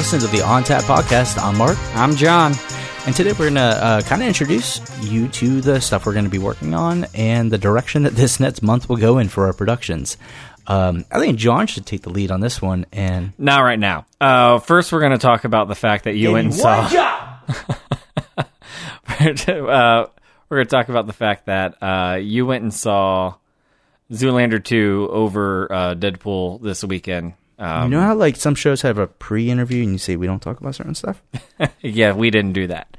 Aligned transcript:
listening 0.00 0.22
to 0.22 0.28
the 0.28 0.40
On 0.40 0.64
Tap 0.64 0.84
podcast. 0.84 1.38
I'm 1.38 1.58
Mark, 1.58 1.76
I'm 1.94 2.16
John. 2.16 2.54
and 3.04 3.14
today 3.14 3.32
we're 3.32 3.50
going 3.50 3.54
to 3.56 3.60
uh, 3.60 4.00
kind 4.00 4.22
of 4.22 4.28
introduce 4.28 4.80
you 5.02 5.28
to 5.28 5.60
the 5.60 5.78
stuff 5.78 6.06
we're 6.06 6.14
going 6.14 6.24
to 6.24 6.30
be 6.30 6.38
working 6.38 6.72
on 6.72 7.04
and 7.14 7.52
the 7.52 7.58
direction 7.58 8.04
that 8.04 8.14
this 8.14 8.40
next 8.40 8.62
month 8.62 8.88
will 8.88 8.96
go 8.96 9.18
in 9.18 9.28
for 9.28 9.44
our 9.44 9.52
productions. 9.52 10.16
Um, 10.66 11.04
I 11.10 11.18
think 11.18 11.36
John 11.36 11.66
should 11.66 11.84
take 11.84 12.00
the 12.00 12.08
lead 12.08 12.30
on 12.30 12.40
this 12.40 12.62
one. 12.62 12.86
And 12.92 13.34
Not 13.36 13.60
right 13.60 13.78
now. 13.78 14.06
Uh, 14.18 14.58
first, 14.58 14.90
we're 14.90 15.00
going 15.00 15.12
to 15.12 15.18
talk 15.18 15.44
about 15.44 15.68
the 15.68 15.74
fact 15.74 16.04
that 16.04 16.14
you 16.14 16.32
went 16.32 16.46
and 16.46 16.54
saw. 16.54 16.80
uh, 18.40 18.46
we're 19.18 20.56
going 20.56 20.64
to 20.64 20.64
talk 20.64 20.88
about 20.88 21.08
the 21.08 21.12
fact 21.12 21.44
that 21.44 21.76
uh, 21.82 22.16
you 22.16 22.46
went 22.46 22.62
and 22.62 22.72
saw 22.72 23.34
Zoolander 24.10 24.64
2 24.64 25.10
over 25.12 25.70
uh, 25.70 25.94
Deadpool 25.94 26.62
this 26.62 26.82
weekend. 26.82 27.34
You 27.60 27.66
Um, 27.66 27.90
know 27.90 28.00
how 28.00 28.14
like 28.14 28.36
some 28.36 28.54
shows 28.54 28.82
have 28.82 28.96
a 28.98 29.06
pre-interview 29.06 29.82
and 29.82 29.92
you 29.92 29.98
say 29.98 30.16
we 30.16 30.26
don't 30.26 30.40
talk 30.40 30.60
about 30.60 30.74
certain 30.74 30.94
stuff. 30.94 31.22
yeah, 31.80 32.12
we 32.12 32.30
didn't 32.30 32.54
do 32.54 32.66
that. 32.68 32.96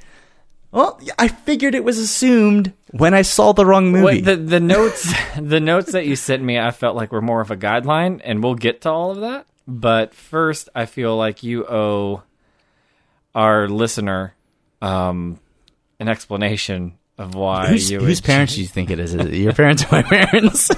Well, 0.71 1.01
I 1.20 1.27
figured 1.27 1.75
it 1.75 1.84
was 1.84 1.97
assumed 1.97 2.71
when 2.91 3.13
I 3.13 3.23
saw 3.23 3.51
the 3.51 3.65
wrong 3.65 3.91
movie. 3.91 4.21
What, 4.21 4.23
the 4.23 4.35
the 4.37 4.59
notes 4.75 5.13
the 5.37 5.59
notes 5.59 5.91
that 5.91 6.05
you 6.05 6.15
sent 6.15 6.41
me, 6.43 6.57
I 6.59 6.71
felt 6.71 6.95
like 6.95 7.11
were 7.11 7.21
more 7.21 7.41
of 7.41 7.51
a 7.51 7.57
guideline, 7.57 8.21
and 8.23 8.41
we'll 8.43 8.55
get 8.55 8.81
to 8.81 8.89
all 8.89 9.11
of 9.11 9.20
that. 9.20 9.47
But 9.67 10.13
first, 10.13 10.70
I 10.73 10.85
feel 10.85 11.17
like 11.17 11.43
you 11.43 11.65
owe 11.67 12.23
our 13.35 13.67
listener 13.67 14.34
um, 14.81 15.39
an 15.99 16.07
explanation 16.07 16.93
of 17.17 17.35
why 17.35 17.67
Whose, 17.67 17.91
you. 17.91 17.99
whose 17.99 18.21
would- 18.21 18.25
parents 18.31 18.55
do 18.55 18.62
you 18.62 18.67
think 18.67 18.89
it 18.91 18.99
is? 18.99 19.13
Is 19.13 19.26
it 19.26 19.34
your 19.34 19.54
parents 19.54 19.84
or 19.84 19.87
my 19.91 20.04
parents? 20.04 20.71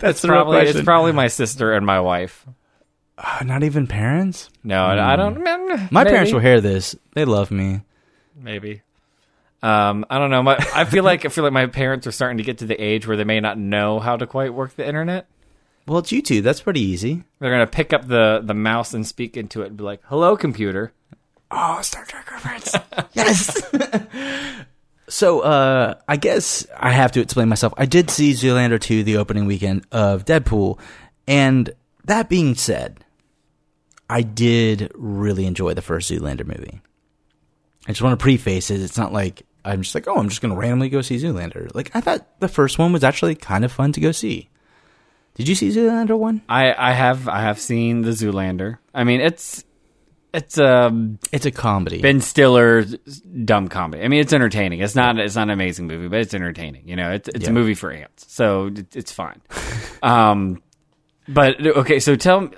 That's 0.00 0.24
Probably 0.24 0.60
it's 0.60 0.82
probably 0.82 1.12
my 1.12 1.28
sister 1.28 1.72
and 1.72 1.84
my 1.84 2.00
wife. 2.00 2.46
Uh, 3.16 3.42
not 3.44 3.64
even 3.64 3.86
parents. 3.86 4.48
No, 4.62 4.84
I 4.84 5.16
don't. 5.16 5.36
Hmm. 5.36 5.86
My 5.90 6.04
parents 6.04 6.32
will 6.32 6.40
hear 6.40 6.60
this. 6.60 6.94
They 7.14 7.24
love 7.24 7.50
me. 7.50 7.80
maybe. 8.36 8.82
Um, 9.60 10.06
I 10.08 10.18
don't 10.20 10.30
know. 10.30 10.42
My, 10.44 10.56
I 10.72 10.84
feel 10.84 11.02
like 11.02 11.24
I 11.24 11.28
feel 11.30 11.42
like 11.42 11.52
my 11.52 11.66
parents 11.66 12.06
are 12.06 12.12
starting 12.12 12.38
to 12.38 12.44
get 12.44 12.58
to 12.58 12.66
the 12.66 12.80
age 12.80 13.08
where 13.08 13.16
they 13.16 13.24
may 13.24 13.40
not 13.40 13.58
know 13.58 13.98
how 13.98 14.16
to 14.16 14.24
quite 14.26 14.54
work 14.54 14.76
the 14.76 14.86
internet. 14.86 15.26
Well, 15.86 15.98
it's 15.98 16.12
YouTube. 16.12 16.42
That's 16.44 16.60
pretty 16.60 16.80
easy. 16.80 17.24
They're 17.40 17.50
gonna 17.50 17.66
pick 17.66 17.92
up 17.92 18.06
the 18.06 18.40
the 18.44 18.54
mouse 18.54 18.94
and 18.94 19.04
speak 19.04 19.36
into 19.36 19.62
it 19.62 19.68
and 19.68 19.76
be 19.76 19.82
like, 19.82 20.00
"Hello, 20.04 20.36
computer." 20.36 20.92
Oh, 21.50 21.80
Star 21.82 22.04
Trek 22.04 22.30
reference. 22.30 22.74
yes. 23.14 23.62
so, 25.08 25.40
uh, 25.40 25.94
I 26.06 26.16
guess 26.16 26.66
I 26.76 26.90
have 26.92 27.12
to 27.12 27.20
explain 27.20 27.48
myself. 27.48 27.72
I 27.76 27.86
did 27.86 28.10
see 28.10 28.32
Zoolander 28.32 28.80
2 28.80 29.02
the 29.04 29.16
opening 29.16 29.46
weekend 29.46 29.86
of 29.92 30.24
Deadpool. 30.24 30.78
And 31.26 31.70
that 32.04 32.28
being 32.28 32.54
said, 32.54 33.04
I 34.08 34.22
did 34.22 34.90
really 34.94 35.46
enjoy 35.46 35.74
the 35.74 35.82
first 35.82 36.10
Zoolander 36.10 36.46
movie. 36.46 36.80
I 37.86 37.92
just 37.92 38.02
want 38.02 38.18
to 38.18 38.22
preface 38.22 38.70
it. 38.70 38.80
It's 38.80 38.98
not 38.98 39.12
like 39.12 39.42
I'm 39.64 39.82
just 39.82 39.94
like, 39.94 40.08
oh, 40.08 40.16
I'm 40.16 40.28
just 40.28 40.40
going 40.40 40.52
to 40.52 40.58
randomly 40.58 40.88
go 40.88 41.02
see 41.02 41.16
Zoolander. 41.16 41.74
Like, 41.74 41.94
I 41.94 42.00
thought 42.00 42.40
the 42.40 42.48
first 42.48 42.78
one 42.78 42.92
was 42.92 43.04
actually 43.04 43.34
kind 43.34 43.64
of 43.64 43.72
fun 43.72 43.92
to 43.92 44.00
go 44.00 44.12
see. 44.12 44.48
Did 45.34 45.48
you 45.48 45.54
see 45.54 45.70
Zoolander 45.70 46.18
1? 46.18 46.42
I 46.48 46.74
I 46.76 46.92
have 46.92 47.28
I 47.28 47.42
have 47.42 47.60
seen 47.60 48.02
the 48.02 48.10
Zoolander. 48.10 48.78
I 48.92 49.04
mean, 49.04 49.20
it's 49.20 49.64
it's 50.34 50.58
um 50.58 51.18
It's 51.32 51.46
a 51.46 51.50
comedy. 51.50 52.00
Ben 52.00 52.20
Stiller's 52.20 52.94
dumb 53.20 53.68
comedy. 53.68 54.02
I 54.02 54.08
mean, 54.08 54.20
it's 54.20 54.32
entertaining. 54.32 54.80
It's 54.80 54.94
not 54.94 55.18
it's 55.18 55.36
not 55.36 55.42
an 55.44 55.50
amazing 55.50 55.86
movie, 55.86 56.08
but 56.08 56.20
it's 56.20 56.34
entertaining. 56.34 56.88
You 56.88 56.96
know, 56.96 57.10
it's 57.12 57.28
it's 57.28 57.44
Yeah. 57.44 57.50
a 57.50 57.52
movie 57.52 57.74
for 57.74 57.90
ants, 57.90 58.26
so 58.32 58.66
it, 58.66 58.94
it's 58.96 59.12
fine. 59.12 59.40
um, 60.02 60.62
but 61.28 61.64
okay, 61.66 62.00
so 62.00 62.16
tell 62.16 62.50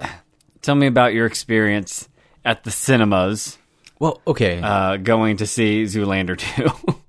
tell 0.62 0.74
me 0.74 0.86
about 0.86 1.14
your 1.14 1.26
experience 1.26 2.08
at 2.44 2.64
the 2.64 2.70
cinemas 2.70 3.58
well, 3.98 4.22
okay. 4.26 4.60
uh, 4.62 4.96
going 4.96 5.36
to 5.38 5.46
see 5.46 5.84
Zoolander 5.84 6.38
two. 6.38 6.70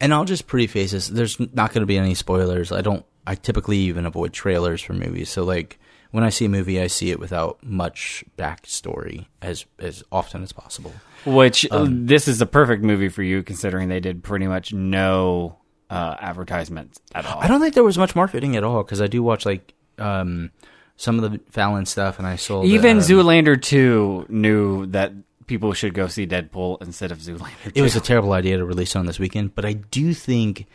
And 0.00 0.12
I'll 0.12 0.24
just 0.26 0.46
preface 0.48 0.90
this. 0.90 1.06
There's 1.08 1.38
not 1.40 1.72
going 1.72 1.80
to 1.80 1.86
be 1.86 1.96
any 1.96 2.14
spoilers. 2.14 2.72
I 2.72 2.82
don't. 2.82 3.06
I 3.26 3.36
typically 3.36 3.78
even 3.78 4.04
avoid 4.04 4.32
trailers 4.34 4.82
for 4.82 4.92
movies. 4.92 5.30
So 5.30 5.44
like 5.44 5.78
when 6.14 6.22
I 6.22 6.28
see 6.28 6.44
a 6.44 6.48
movie, 6.48 6.80
I 6.80 6.86
see 6.86 7.10
it 7.10 7.18
without 7.18 7.58
much 7.64 8.24
backstory 8.38 9.26
as 9.42 9.66
as 9.80 10.04
often 10.12 10.44
as 10.44 10.52
possible. 10.52 10.92
Which 11.26 11.66
uh, 11.72 11.88
this 11.90 12.28
is 12.28 12.40
a 12.40 12.46
perfect 12.46 12.84
movie 12.84 13.08
for 13.08 13.24
you, 13.24 13.42
considering 13.42 13.88
they 13.88 13.98
did 13.98 14.22
pretty 14.22 14.46
much 14.46 14.72
no 14.72 15.58
uh, 15.90 16.14
advertisements 16.20 17.00
at 17.16 17.26
all. 17.26 17.40
I 17.40 17.48
don't 17.48 17.60
think 17.60 17.74
there 17.74 17.82
was 17.82 17.98
much 17.98 18.14
marketing 18.14 18.54
at 18.54 18.62
all 18.62 18.84
because 18.84 19.02
I 19.02 19.08
do 19.08 19.24
watch 19.24 19.44
like 19.44 19.74
um 19.98 20.52
some 20.94 21.18
of 21.18 21.32
the 21.32 21.40
Fallon 21.50 21.84
stuff, 21.84 22.18
and 22.18 22.28
I 22.28 22.36
saw 22.36 22.62
the, 22.62 22.68
Even 22.68 22.98
um, 22.98 23.02
Zoolander 23.02 23.60
2 23.60 24.26
knew 24.28 24.86
that 24.86 25.12
people 25.48 25.72
should 25.72 25.94
go 25.94 26.06
see 26.06 26.28
Deadpool 26.28 26.80
instead 26.80 27.10
of 27.10 27.18
Zoolander 27.18 27.64
2. 27.64 27.72
It 27.74 27.82
was 27.82 27.96
a 27.96 28.00
terrible 28.00 28.34
idea 28.34 28.58
to 28.58 28.64
release 28.64 28.94
on 28.94 29.06
this 29.06 29.18
weekend, 29.18 29.56
but 29.56 29.64
I 29.64 29.72
do 29.72 30.14
think 30.14 30.66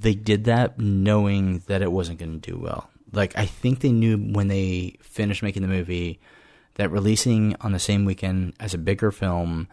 they 0.00 0.16
did 0.16 0.46
that 0.46 0.80
knowing 0.80 1.62
that 1.68 1.80
it 1.80 1.92
wasn't 1.92 2.18
going 2.18 2.40
to 2.40 2.50
do 2.50 2.58
well. 2.58 2.90
Like 3.12 3.36
I 3.36 3.46
think 3.46 3.80
they 3.80 3.92
knew 3.92 4.16
when 4.16 4.48
they 4.48 4.96
finished 5.00 5.42
making 5.42 5.62
the 5.62 5.68
movie 5.68 6.20
that 6.74 6.90
releasing 6.90 7.56
on 7.60 7.72
the 7.72 7.78
same 7.78 8.04
weekend 8.04 8.54
as 8.60 8.74
a 8.74 8.78
bigger 8.78 9.10
film 9.10 9.68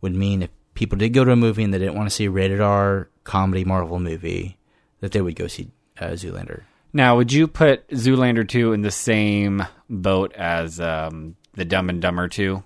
would 0.00 0.14
mean 0.14 0.42
if 0.42 0.50
people 0.74 0.98
did 0.98 1.10
go 1.10 1.24
to 1.24 1.32
a 1.32 1.36
movie 1.36 1.62
and 1.62 1.72
they 1.72 1.78
didn't 1.78 1.94
want 1.94 2.08
to 2.08 2.14
see 2.14 2.24
a 2.24 2.30
rated 2.30 2.60
R 2.60 3.08
comedy 3.24 3.64
Marvel 3.64 3.98
movie, 3.98 4.56
that 5.00 5.12
they 5.12 5.20
would 5.20 5.36
go 5.36 5.46
see 5.46 5.70
uh, 6.00 6.10
Zoolander. 6.10 6.62
now, 6.92 7.16
would 7.16 7.32
you 7.32 7.46
put 7.46 7.86
Zoolander 7.88 8.48
2 8.48 8.72
in 8.72 8.82
the 8.82 8.90
same 8.90 9.64
boat 9.88 10.32
as 10.34 10.80
um, 10.80 11.36
the 11.54 11.64
Dumb 11.64 11.90
and 11.90 12.00
Dumber 12.00 12.28
2? 12.28 12.62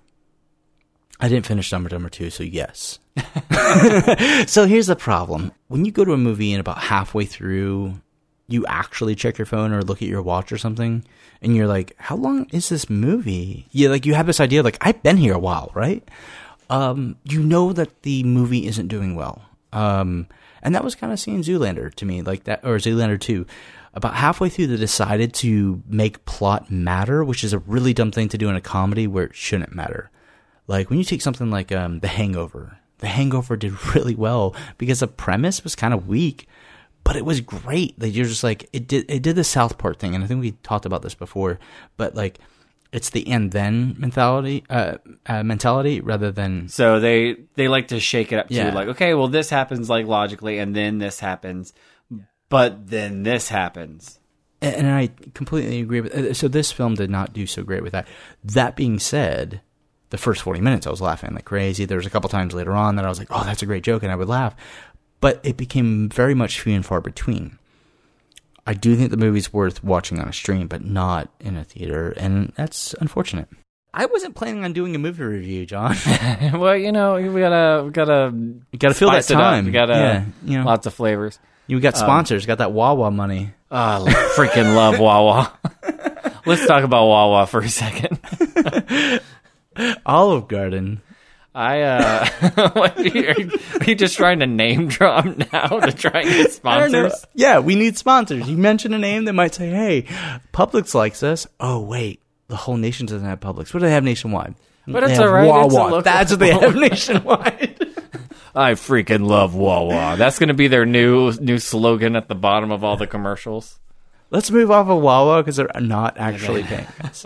I 1.18 1.28
didn't 1.28 1.46
finish 1.46 1.70
Dumber 1.70 1.88
Dumber 1.88 2.08
2, 2.10 2.30
so 2.30 2.42
yes. 2.42 2.98
so 4.46 4.66
here's 4.66 4.86
the 4.86 4.96
problem. 4.98 5.52
When 5.68 5.84
you 5.84 5.92
go 5.92 6.04
to 6.04 6.12
a 6.12 6.18
movie 6.18 6.52
and 6.52 6.60
about 6.60 6.78
halfway 6.78 7.24
through, 7.24 8.00
you 8.48 8.64
actually 8.66 9.14
check 9.14 9.38
your 9.38 9.46
phone 9.46 9.72
or 9.72 9.82
look 9.82 10.02
at 10.02 10.08
your 10.08 10.22
watch 10.22 10.52
or 10.52 10.58
something, 10.58 11.04
and 11.42 11.56
you're 11.56 11.66
like, 11.66 11.94
how 11.98 12.16
long 12.16 12.48
is 12.52 12.68
this 12.68 12.88
movie? 12.88 13.66
Yeah, 13.70 13.88
like 13.88 14.06
you 14.06 14.14
have 14.14 14.26
this 14.26 14.40
idea, 14.40 14.62
like, 14.62 14.78
I've 14.80 15.02
been 15.02 15.16
here 15.16 15.34
a 15.34 15.38
while, 15.38 15.70
right? 15.74 16.06
Um, 16.70 17.16
you 17.24 17.42
know 17.42 17.72
that 17.72 18.02
the 18.02 18.24
movie 18.24 18.66
isn't 18.66 18.88
doing 18.88 19.14
well. 19.14 19.42
Um, 19.72 20.26
and 20.62 20.74
that 20.74 20.84
was 20.84 20.94
kind 20.94 21.12
of 21.12 21.20
seeing 21.20 21.42
Zoolander 21.42 21.94
to 21.94 22.04
me, 22.04 22.22
like 22.22 22.44
that, 22.44 22.64
or 22.64 22.76
Zoolander 22.76 23.20
2. 23.20 23.46
About 23.94 24.14
halfway 24.14 24.48
through, 24.48 24.66
they 24.68 24.76
decided 24.76 25.32
to 25.34 25.82
make 25.88 26.24
plot 26.24 26.70
matter, 26.70 27.24
which 27.24 27.44
is 27.44 27.52
a 27.52 27.60
really 27.60 27.94
dumb 27.94 28.10
thing 28.10 28.28
to 28.28 28.38
do 28.38 28.48
in 28.48 28.56
a 28.56 28.60
comedy 28.60 29.06
where 29.06 29.24
it 29.24 29.34
shouldn't 29.34 29.74
matter. 29.74 30.10
Like 30.66 30.90
when 30.90 30.98
you 30.98 31.04
take 31.04 31.22
something 31.22 31.50
like 31.50 31.72
um, 31.72 32.00
The 32.00 32.08
Hangover, 32.08 32.78
The 32.98 33.06
Hangover 33.06 33.56
did 33.56 33.86
really 33.94 34.14
well 34.14 34.54
because 34.76 35.00
the 35.00 35.06
premise 35.06 35.62
was 35.62 35.74
kind 35.74 35.94
of 35.94 36.08
weak, 36.08 36.48
but 37.06 37.16
it 37.16 37.24
was 37.24 37.40
great. 37.40 37.98
that 38.00 38.08
you're 38.10 38.26
just 38.26 38.42
like 38.44 38.68
it 38.72 38.86
did. 38.88 39.10
It 39.10 39.22
did 39.22 39.36
the 39.36 39.44
South 39.44 39.78
Park 39.78 39.98
thing, 39.98 40.14
and 40.14 40.22
I 40.24 40.26
think 40.26 40.40
we 40.40 40.52
talked 40.62 40.84
about 40.86 41.02
this 41.02 41.14
before. 41.14 41.58
But 41.96 42.14
like, 42.14 42.38
it's 42.92 43.10
the 43.10 43.26
and 43.28 43.50
then 43.52 43.94
mentality, 43.98 44.64
uh, 44.68 44.96
uh, 45.26 45.42
mentality 45.42 46.00
rather 46.00 46.30
than 46.32 46.68
So 46.68 47.00
they 47.00 47.36
they 47.54 47.68
like 47.68 47.88
to 47.88 48.00
shake 48.00 48.32
it 48.32 48.38
up 48.38 48.46
Yeah. 48.50 48.70
to 48.70 48.76
like, 48.76 48.88
okay, 48.88 49.14
well, 49.14 49.28
this 49.28 49.50
happens 49.50 49.88
like 49.88 50.06
logically, 50.06 50.58
and 50.58 50.74
then 50.74 50.98
this 50.98 51.20
happens, 51.20 51.72
but 52.48 52.88
then 52.88 53.22
this 53.22 53.48
happens. 53.48 54.18
and 54.62 54.74
and 54.74 54.86
I 54.88 55.10
completely 55.34 55.80
agree 55.80 56.00
with. 56.00 56.14
uh, 56.14 56.34
So 56.34 56.48
this 56.48 56.72
film 56.72 56.94
did 56.94 57.10
not 57.10 57.32
do 57.32 57.46
so 57.46 57.62
great 57.62 57.82
with 57.82 57.92
that. 57.92 58.06
That 58.44 58.76
being 58.76 58.98
said, 58.98 59.60
the 60.10 60.18
first 60.18 60.42
forty 60.42 60.60
minutes 60.60 60.86
I 60.86 60.90
was 60.90 61.00
laughing 61.00 61.34
like 61.34 61.44
crazy. 61.44 61.84
There 61.84 61.98
was 61.98 62.06
a 62.06 62.10
couple 62.10 62.28
times 62.30 62.54
later 62.54 62.72
on 62.72 62.96
that 62.96 63.04
I 63.04 63.08
was 63.08 63.18
like, 63.18 63.28
"Oh, 63.30 63.44
that's 63.44 63.62
a 63.62 63.66
great 63.66 63.82
joke," 63.84 64.02
and 64.02 64.12
I 64.12 64.16
would 64.16 64.28
laugh. 64.28 64.54
But 65.20 65.40
it 65.42 65.56
became 65.56 66.08
very 66.08 66.34
much 66.34 66.60
few 66.60 66.74
and 66.74 66.84
far 66.84 67.00
between. 67.00 67.58
I 68.66 68.74
do 68.74 68.96
think 68.96 69.10
the 69.10 69.16
movie's 69.16 69.52
worth 69.52 69.84
watching 69.84 70.18
on 70.18 70.28
a 70.28 70.32
stream, 70.32 70.66
but 70.66 70.84
not 70.84 71.30
in 71.40 71.56
a 71.56 71.64
theater, 71.64 72.12
and 72.16 72.52
that's 72.56 72.94
unfortunate. 72.94 73.48
I 73.94 74.06
wasn't 74.06 74.34
planning 74.34 74.62
on 74.64 74.74
doing 74.74 74.94
a 74.94 74.98
movie 74.98 75.22
review, 75.22 75.64
John. 75.64 75.96
well, 76.52 76.76
you 76.76 76.92
know, 76.92 77.14
we 77.14 77.40
gotta 77.40 77.84
we 77.84 77.90
gotta 77.92 78.30
you 78.34 78.78
got 78.78 78.88
to 78.88 78.94
fill 78.94 79.10
that 79.10 79.24
spice 79.24 79.30
it 79.30 79.36
up. 79.36 79.40
time. 79.40 79.64
We 79.66 79.70
gotta 79.70 79.92
yeah, 79.94 80.24
you 80.44 80.58
know, 80.58 80.64
lots 80.64 80.86
of 80.86 80.94
flavors. 80.94 81.38
you 81.66 81.80
got 81.80 81.96
sponsors, 81.96 82.44
got 82.44 82.58
that 82.58 82.72
Wawa 82.72 83.10
money. 83.10 83.52
Ah, 83.70 84.04
I 84.04 84.10
freaking 84.36 84.74
love 84.74 84.98
Wawa. 84.98 85.52
Let's 86.46 86.66
talk 86.66 86.84
about 86.84 87.06
Wawa 87.06 87.46
for 87.46 87.60
a 87.60 87.68
second. 87.68 88.20
Olive 90.04 90.46
Garden. 90.48 91.00
I 91.56 91.80
uh, 91.80 92.28
what, 92.74 92.98
are, 92.98 93.02
you, 93.02 93.50
are 93.80 93.84
you 93.84 93.94
just 93.94 94.14
trying 94.16 94.40
to 94.40 94.46
name 94.46 94.88
drop 94.88 95.24
now 95.24 95.68
to 95.80 95.90
try 95.90 96.20
and 96.20 96.28
get 96.28 96.60
I 96.64 96.80
don't 96.80 96.92
know. 96.92 97.08
sponsors? 97.08 97.26
Yeah, 97.34 97.60
we 97.60 97.74
need 97.76 97.96
sponsors. 97.96 98.46
You 98.46 98.58
mention 98.58 98.92
a 98.92 98.98
name, 98.98 99.24
they 99.24 99.32
might 99.32 99.54
say, 99.54 99.70
"Hey, 99.70 100.02
Publix 100.52 100.94
likes 100.94 101.22
us." 101.22 101.46
Oh, 101.58 101.80
wait, 101.80 102.20
the 102.48 102.56
whole 102.56 102.76
nation 102.76 103.06
doesn't 103.06 103.26
have 103.26 103.40
Publix. 103.40 103.72
What 103.72 103.80
do 103.80 103.86
they 103.86 103.90
have 103.92 104.04
nationwide? 104.04 104.54
But 104.86 105.00
They 105.04 105.12
it's 105.12 105.18
all 105.20 105.28
right, 105.30 105.44
it's 105.64 105.72
a 105.74 105.76
Wawa. 105.76 105.84
local- 105.88 106.02
That's 106.02 106.30
what 106.32 106.40
they 106.40 106.52
have 106.52 106.76
nationwide. 106.76 107.80
I 108.54 108.72
freaking 108.72 109.26
love 109.26 109.54
Wawa. 109.54 110.16
That's 110.16 110.38
going 110.38 110.48
to 110.48 110.54
be 110.54 110.68
their 110.68 110.84
new 110.86 111.32
new 111.32 111.58
slogan 111.58 112.16
at 112.16 112.28
the 112.28 112.34
bottom 112.34 112.70
of 112.70 112.84
all 112.84 112.96
the 112.98 113.06
commercials. 113.06 113.78
Let's 114.30 114.50
move 114.50 114.70
off 114.70 114.88
of 114.88 115.00
Wawa 115.00 115.42
because 115.42 115.56
they're 115.56 115.70
not 115.80 116.18
actually 116.18 116.64
paying 116.64 116.86
us. 117.02 117.24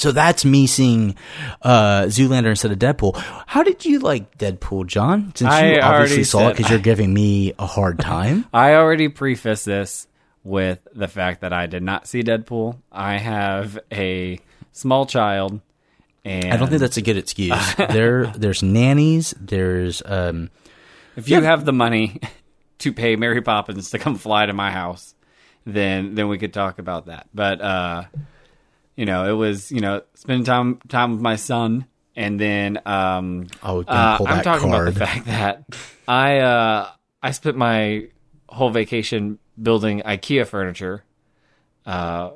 So 0.00 0.12
that's 0.12 0.46
me 0.46 0.66
seeing 0.66 1.14
uh, 1.60 2.04
Zoolander 2.04 2.48
instead 2.48 2.72
of 2.72 2.78
Deadpool. 2.78 3.16
How 3.46 3.62
did 3.62 3.84
you 3.84 3.98
like 3.98 4.38
Deadpool, 4.38 4.86
John? 4.86 5.30
Since 5.34 5.50
I 5.50 5.72
you 5.72 5.80
obviously 5.80 6.24
saw 6.24 6.48
it 6.48 6.56
because 6.56 6.70
you're 6.70 6.78
giving 6.78 7.12
me 7.12 7.52
a 7.58 7.66
hard 7.66 7.98
time. 8.00 8.46
I 8.50 8.76
already 8.76 9.08
preface 9.08 9.64
this 9.64 10.08
with 10.42 10.80
the 10.94 11.06
fact 11.06 11.42
that 11.42 11.52
I 11.52 11.66
did 11.66 11.82
not 11.82 12.06
see 12.06 12.22
Deadpool. 12.22 12.78
I 12.90 13.18
have 13.18 13.78
a 13.92 14.40
small 14.72 15.04
child, 15.04 15.60
and 16.24 16.50
I 16.50 16.56
don't 16.56 16.68
think 16.68 16.80
that's 16.80 16.96
a 16.96 17.02
good 17.02 17.18
excuse. 17.18 17.74
there, 17.76 18.28
there's 18.28 18.62
nannies. 18.62 19.34
There's 19.38 20.02
um, 20.06 20.48
if 21.14 21.28
you 21.28 21.42
have 21.42 21.66
the 21.66 21.74
money 21.74 22.20
to 22.78 22.94
pay 22.94 23.16
Mary 23.16 23.42
Poppins 23.42 23.90
to 23.90 23.98
come 23.98 24.16
fly 24.16 24.46
to 24.46 24.54
my 24.54 24.70
house, 24.70 25.14
then 25.66 26.14
then 26.14 26.28
we 26.28 26.38
could 26.38 26.54
talk 26.54 26.78
about 26.78 27.04
that. 27.04 27.28
But 27.34 27.60
uh, 27.60 28.04
you 29.00 29.06
know, 29.06 29.24
it 29.26 29.32
was 29.32 29.72
you 29.72 29.80
know 29.80 30.02
spending 30.12 30.44
time 30.44 30.78
time 30.88 31.12
with 31.12 31.22
my 31.22 31.36
son, 31.36 31.86
and 32.14 32.38
then 32.38 32.78
um, 32.84 33.46
oh, 33.62 33.82
don't 33.82 33.88
uh, 33.88 34.16
pull 34.18 34.28
I'm 34.28 34.44
talking 34.44 34.68
card. 34.70 34.88
about 34.88 34.94
the 34.94 35.00
fact 35.06 35.24
that 35.24 35.64
I 36.06 36.38
uh, 36.40 36.90
I 37.22 37.30
spent 37.30 37.56
my 37.56 38.08
whole 38.50 38.68
vacation 38.68 39.38
building 39.60 40.02
IKEA 40.04 40.46
furniture. 40.46 41.02
Uh, 41.86 42.32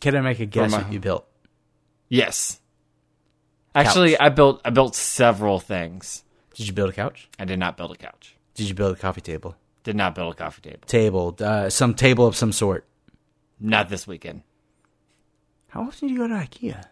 Can 0.00 0.16
I 0.16 0.20
make 0.22 0.40
a 0.40 0.46
guess 0.46 0.72
my- 0.72 0.82
what 0.82 0.92
you 0.92 0.98
built? 0.98 1.24
yes, 2.08 2.58
actually, 3.76 4.18
I 4.18 4.28
built 4.30 4.60
I 4.64 4.70
built 4.70 4.96
several 4.96 5.60
things. 5.60 6.24
Did 6.56 6.66
you 6.66 6.72
build 6.72 6.90
a 6.90 6.92
couch? 6.92 7.28
I 7.38 7.44
did 7.44 7.60
not 7.60 7.76
build 7.76 7.92
a 7.92 7.96
couch. 7.96 8.34
Did 8.54 8.68
you 8.68 8.74
build 8.74 8.96
a 8.96 8.98
coffee 8.98 9.20
table? 9.20 9.54
Did 9.84 9.94
not 9.94 10.16
build 10.16 10.32
a 10.34 10.36
coffee 10.36 10.62
table. 10.62 10.80
Table, 10.88 11.36
uh, 11.38 11.70
some 11.70 11.94
table 11.94 12.26
of 12.26 12.34
some 12.34 12.50
sort. 12.50 12.86
Not 13.60 13.88
this 13.88 14.04
weekend. 14.04 14.42
How 15.68 15.82
often 15.82 16.08
do 16.08 16.14
you 16.14 16.20
go 16.20 16.28
to 16.28 16.34
IKEA? 16.34 16.84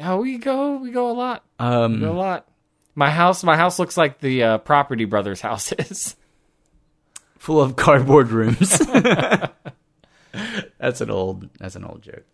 Oh, 0.00 0.16
we 0.22 0.38
go 0.38 0.76
we 0.76 0.90
go 0.90 1.10
a 1.10 1.12
lot. 1.12 1.44
We 1.58 1.66
Um, 1.66 2.00
go 2.00 2.12
a 2.12 2.14
lot. 2.14 2.48
My 2.94 3.10
house 3.10 3.44
my 3.44 3.56
house 3.56 3.78
looks 3.78 3.96
like 3.96 4.20
the 4.20 4.42
uh, 4.42 4.58
Property 4.58 5.04
Brothers 5.04 5.40
house 5.40 5.72
is. 5.72 6.16
full 7.38 7.60
of 7.60 7.76
cardboard 7.76 8.28
rooms. 8.30 8.78
that's 10.78 11.00
an 11.00 11.10
old. 11.10 11.48
That's 11.58 11.76
an 11.76 11.84
old 11.84 12.02
joke. 12.02 12.24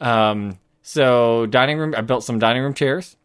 Um, 0.00 0.58
so 0.82 1.46
dining 1.46 1.78
room. 1.78 1.94
I 1.96 2.00
built 2.02 2.24
some 2.24 2.38
dining 2.38 2.62
room 2.62 2.74
chairs. 2.74 3.16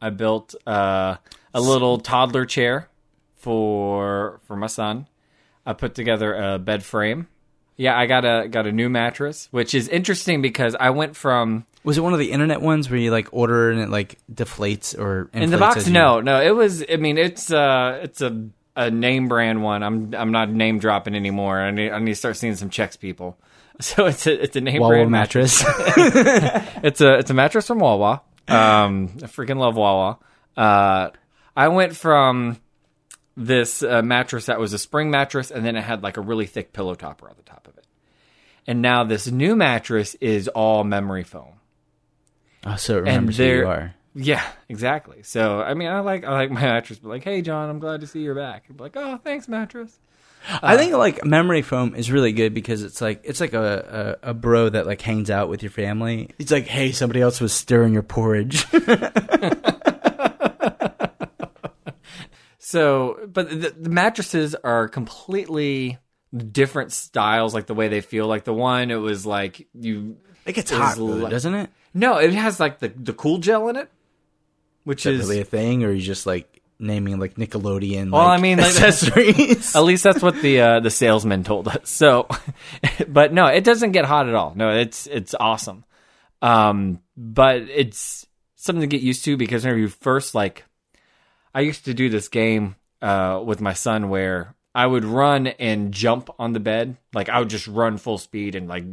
I 0.00 0.10
built 0.10 0.54
uh, 0.66 1.16
a 1.54 1.60
little 1.60 1.98
toddler 1.98 2.46
chair 2.46 2.88
for 3.36 4.40
for 4.46 4.56
my 4.56 4.66
son. 4.68 5.06
I 5.66 5.72
put 5.72 5.94
together 5.94 6.34
a 6.34 6.58
bed 6.58 6.82
frame. 6.84 7.28
Yeah, 7.78 7.96
I 7.96 8.06
got 8.06 8.24
a 8.24 8.48
got 8.48 8.66
a 8.66 8.72
new 8.72 8.88
mattress, 8.88 9.46
which 9.52 9.72
is 9.72 9.88
interesting 9.88 10.42
because 10.42 10.74
I 10.78 10.90
went 10.90 11.14
from 11.16 11.64
Was 11.84 11.96
it 11.96 12.00
one 12.02 12.12
of 12.12 12.18
the 12.18 12.32
internet 12.32 12.60
ones 12.60 12.90
where 12.90 12.98
you 12.98 13.10
like 13.12 13.28
order 13.32 13.70
and 13.70 13.80
it 13.80 13.88
like 13.88 14.18
deflates 14.30 14.98
or 14.98 15.30
in 15.32 15.50
the 15.50 15.58
box. 15.58 15.86
you- 15.86 15.92
No, 15.92 16.20
no, 16.20 16.42
it 16.42 16.50
was. 16.54 16.84
I 16.90 16.96
mean, 16.96 17.16
it's 17.18 17.50
uh, 17.52 18.00
it's 18.02 18.20
a 18.20 18.48
a 18.76 18.90
name 18.90 19.28
brand 19.28 19.62
one. 19.62 19.82
I'm 19.84 20.12
I'm 20.14 20.32
not 20.32 20.50
name 20.50 20.78
dropping 20.80 21.14
anymore. 21.14 21.58
I 21.60 21.70
need 21.70 21.90
I 21.92 21.98
need 22.00 22.10
to 22.12 22.14
start 22.16 22.36
seeing 22.36 22.56
some 22.56 22.68
checks, 22.68 22.96
people. 22.96 23.38
So 23.80 24.06
it's 24.06 24.26
a 24.26 24.42
it's 24.42 24.56
a 24.56 24.60
name 24.60 24.80
Wawa 24.80 24.90
brand 24.94 25.10
mattress. 25.12 25.62
mattress. 25.64 26.64
It's 26.82 27.00
a 27.00 27.18
it's 27.18 27.30
a 27.30 27.34
mattress 27.34 27.68
from 27.68 27.78
Wawa. 27.78 28.22
Um, 28.48 29.10
I 29.22 29.26
freaking 29.26 29.58
love 29.58 29.76
Wawa. 29.76 30.18
Uh, 30.56 31.10
I 31.56 31.68
went 31.68 31.94
from 31.94 32.58
this 33.36 33.84
uh, 33.84 34.02
mattress 34.02 34.46
that 34.46 34.58
was 34.58 34.72
a 34.72 34.78
spring 34.78 35.12
mattress, 35.12 35.52
and 35.52 35.64
then 35.64 35.76
it 35.76 35.82
had 35.84 36.02
like 36.02 36.16
a 36.16 36.20
really 36.20 36.46
thick 36.46 36.72
pillow 36.72 36.96
topper 36.96 37.28
on 37.28 37.34
the 37.36 37.42
top. 37.44 37.67
And 38.68 38.82
now 38.82 39.02
this 39.02 39.26
new 39.26 39.56
mattress 39.56 40.14
is 40.16 40.46
all 40.46 40.84
memory 40.84 41.24
foam. 41.24 41.54
oh, 42.66 42.76
so 42.76 42.98
it 42.98 43.00
remembers 43.00 43.38
who 43.38 43.44
you 43.44 43.66
are. 43.66 43.94
Yeah, 44.14 44.44
exactly. 44.68 45.22
So 45.22 45.60
I 45.60 45.72
mean, 45.72 45.88
I 45.88 46.00
like 46.00 46.24
I 46.24 46.32
like 46.32 46.50
my 46.50 46.60
mattress, 46.74 46.98
but 46.98 47.08
like, 47.08 47.24
hey, 47.24 47.40
John, 47.40 47.70
I'm 47.70 47.78
glad 47.78 48.02
to 48.02 48.06
see 48.06 48.20
you're 48.20 48.34
back. 48.34 48.66
I'm 48.68 48.76
like, 48.76 48.94
oh, 48.96 49.18
thanks, 49.24 49.48
mattress. 49.48 49.98
I 50.62 50.74
uh, 50.74 50.78
think 50.78 50.92
like 50.92 51.24
memory 51.24 51.62
foam 51.62 51.94
is 51.94 52.12
really 52.12 52.32
good 52.32 52.52
because 52.52 52.82
it's 52.82 53.00
like 53.00 53.22
it's 53.24 53.40
like 53.40 53.54
a, 53.54 54.18
a, 54.22 54.30
a 54.30 54.34
bro 54.34 54.68
that 54.68 54.86
like 54.86 55.00
hangs 55.00 55.30
out 55.30 55.48
with 55.48 55.62
your 55.62 55.70
family. 55.70 56.28
It's 56.38 56.52
like, 56.52 56.66
hey, 56.66 56.92
somebody 56.92 57.22
else 57.22 57.40
was 57.40 57.54
stirring 57.54 57.94
your 57.94 58.02
porridge. 58.02 58.66
So, 62.68 63.18
but 63.26 63.48
the, 63.48 63.70
the 63.70 63.88
mattresses 63.88 64.54
are 64.54 64.88
completely 64.88 65.96
different 66.36 66.92
styles, 66.92 67.54
like 67.54 67.66
the 67.66 67.74
way 67.74 67.88
they 67.88 68.00
feel. 68.00 68.26
Like 68.26 68.44
the 68.44 68.54
one, 68.54 68.90
it 68.90 68.96
was 68.96 69.26
like 69.26 69.66
you. 69.74 70.16
it 70.44 70.52
gets 70.52 70.70
hot, 70.70 70.96
though, 70.96 71.04
li- 71.04 71.30
doesn't 71.30 71.54
it? 71.54 71.70
No, 71.94 72.18
it 72.18 72.32
has 72.34 72.60
like 72.60 72.78
the 72.78 72.88
the 72.88 73.12
cool 73.12 73.38
gel 73.38 73.68
in 73.68 73.76
it, 73.76 73.90
which 74.84 75.06
Is 75.06 75.20
is 75.20 75.28
really 75.28 75.40
a 75.40 75.44
thing, 75.44 75.84
or 75.84 75.88
are 75.88 75.92
you 75.92 76.02
just 76.02 76.26
like 76.26 76.62
naming 76.78 77.18
like 77.18 77.34
Nickelodeon? 77.34 78.12
Well, 78.12 78.24
like, 78.24 78.38
I 78.38 78.42
mean, 78.42 78.60
accessories. 78.60 79.74
At 79.74 79.84
least 79.84 80.04
that's 80.04 80.22
what 80.22 80.40
the 80.40 80.60
uh, 80.60 80.80
the 80.80 80.90
salesman 80.90 81.44
told 81.44 81.68
us. 81.68 81.78
So, 81.84 82.28
but 83.08 83.32
no, 83.32 83.46
it 83.46 83.64
doesn't 83.64 83.92
get 83.92 84.04
hot 84.04 84.28
at 84.28 84.34
all. 84.34 84.52
No, 84.54 84.70
it's 84.70 85.06
it's 85.06 85.34
awesome. 85.38 85.84
Um, 86.40 87.00
but 87.16 87.62
it's 87.62 88.26
something 88.54 88.82
to 88.82 88.86
get 88.86 89.02
used 89.02 89.24
to 89.24 89.36
because 89.36 89.64
whenever 89.64 89.80
you 89.80 89.88
first 89.88 90.34
like, 90.34 90.64
I 91.52 91.62
used 91.62 91.86
to 91.86 91.94
do 91.94 92.08
this 92.08 92.28
game 92.28 92.76
uh, 93.02 93.42
with 93.44 93.60
my 93.60 93.72
son 93.72 94.08
where 94.08 94.54
I 94.78 94.86
would 94.86 95.04
run 95.04 95.48
and 95.48 95.90
jump 95.90 96.30
on 96.38 96.52
the 96.52 96.60
bed. 96.60 96.98
Like 97.12 97.28
I 97.28 97.40
would 97.40 97.50
just 97.50 97.66
run 97.66 97.98
full 97.98 98.16
speed 98.16 98.54
and 98.54 98.68
like 98.68 98.84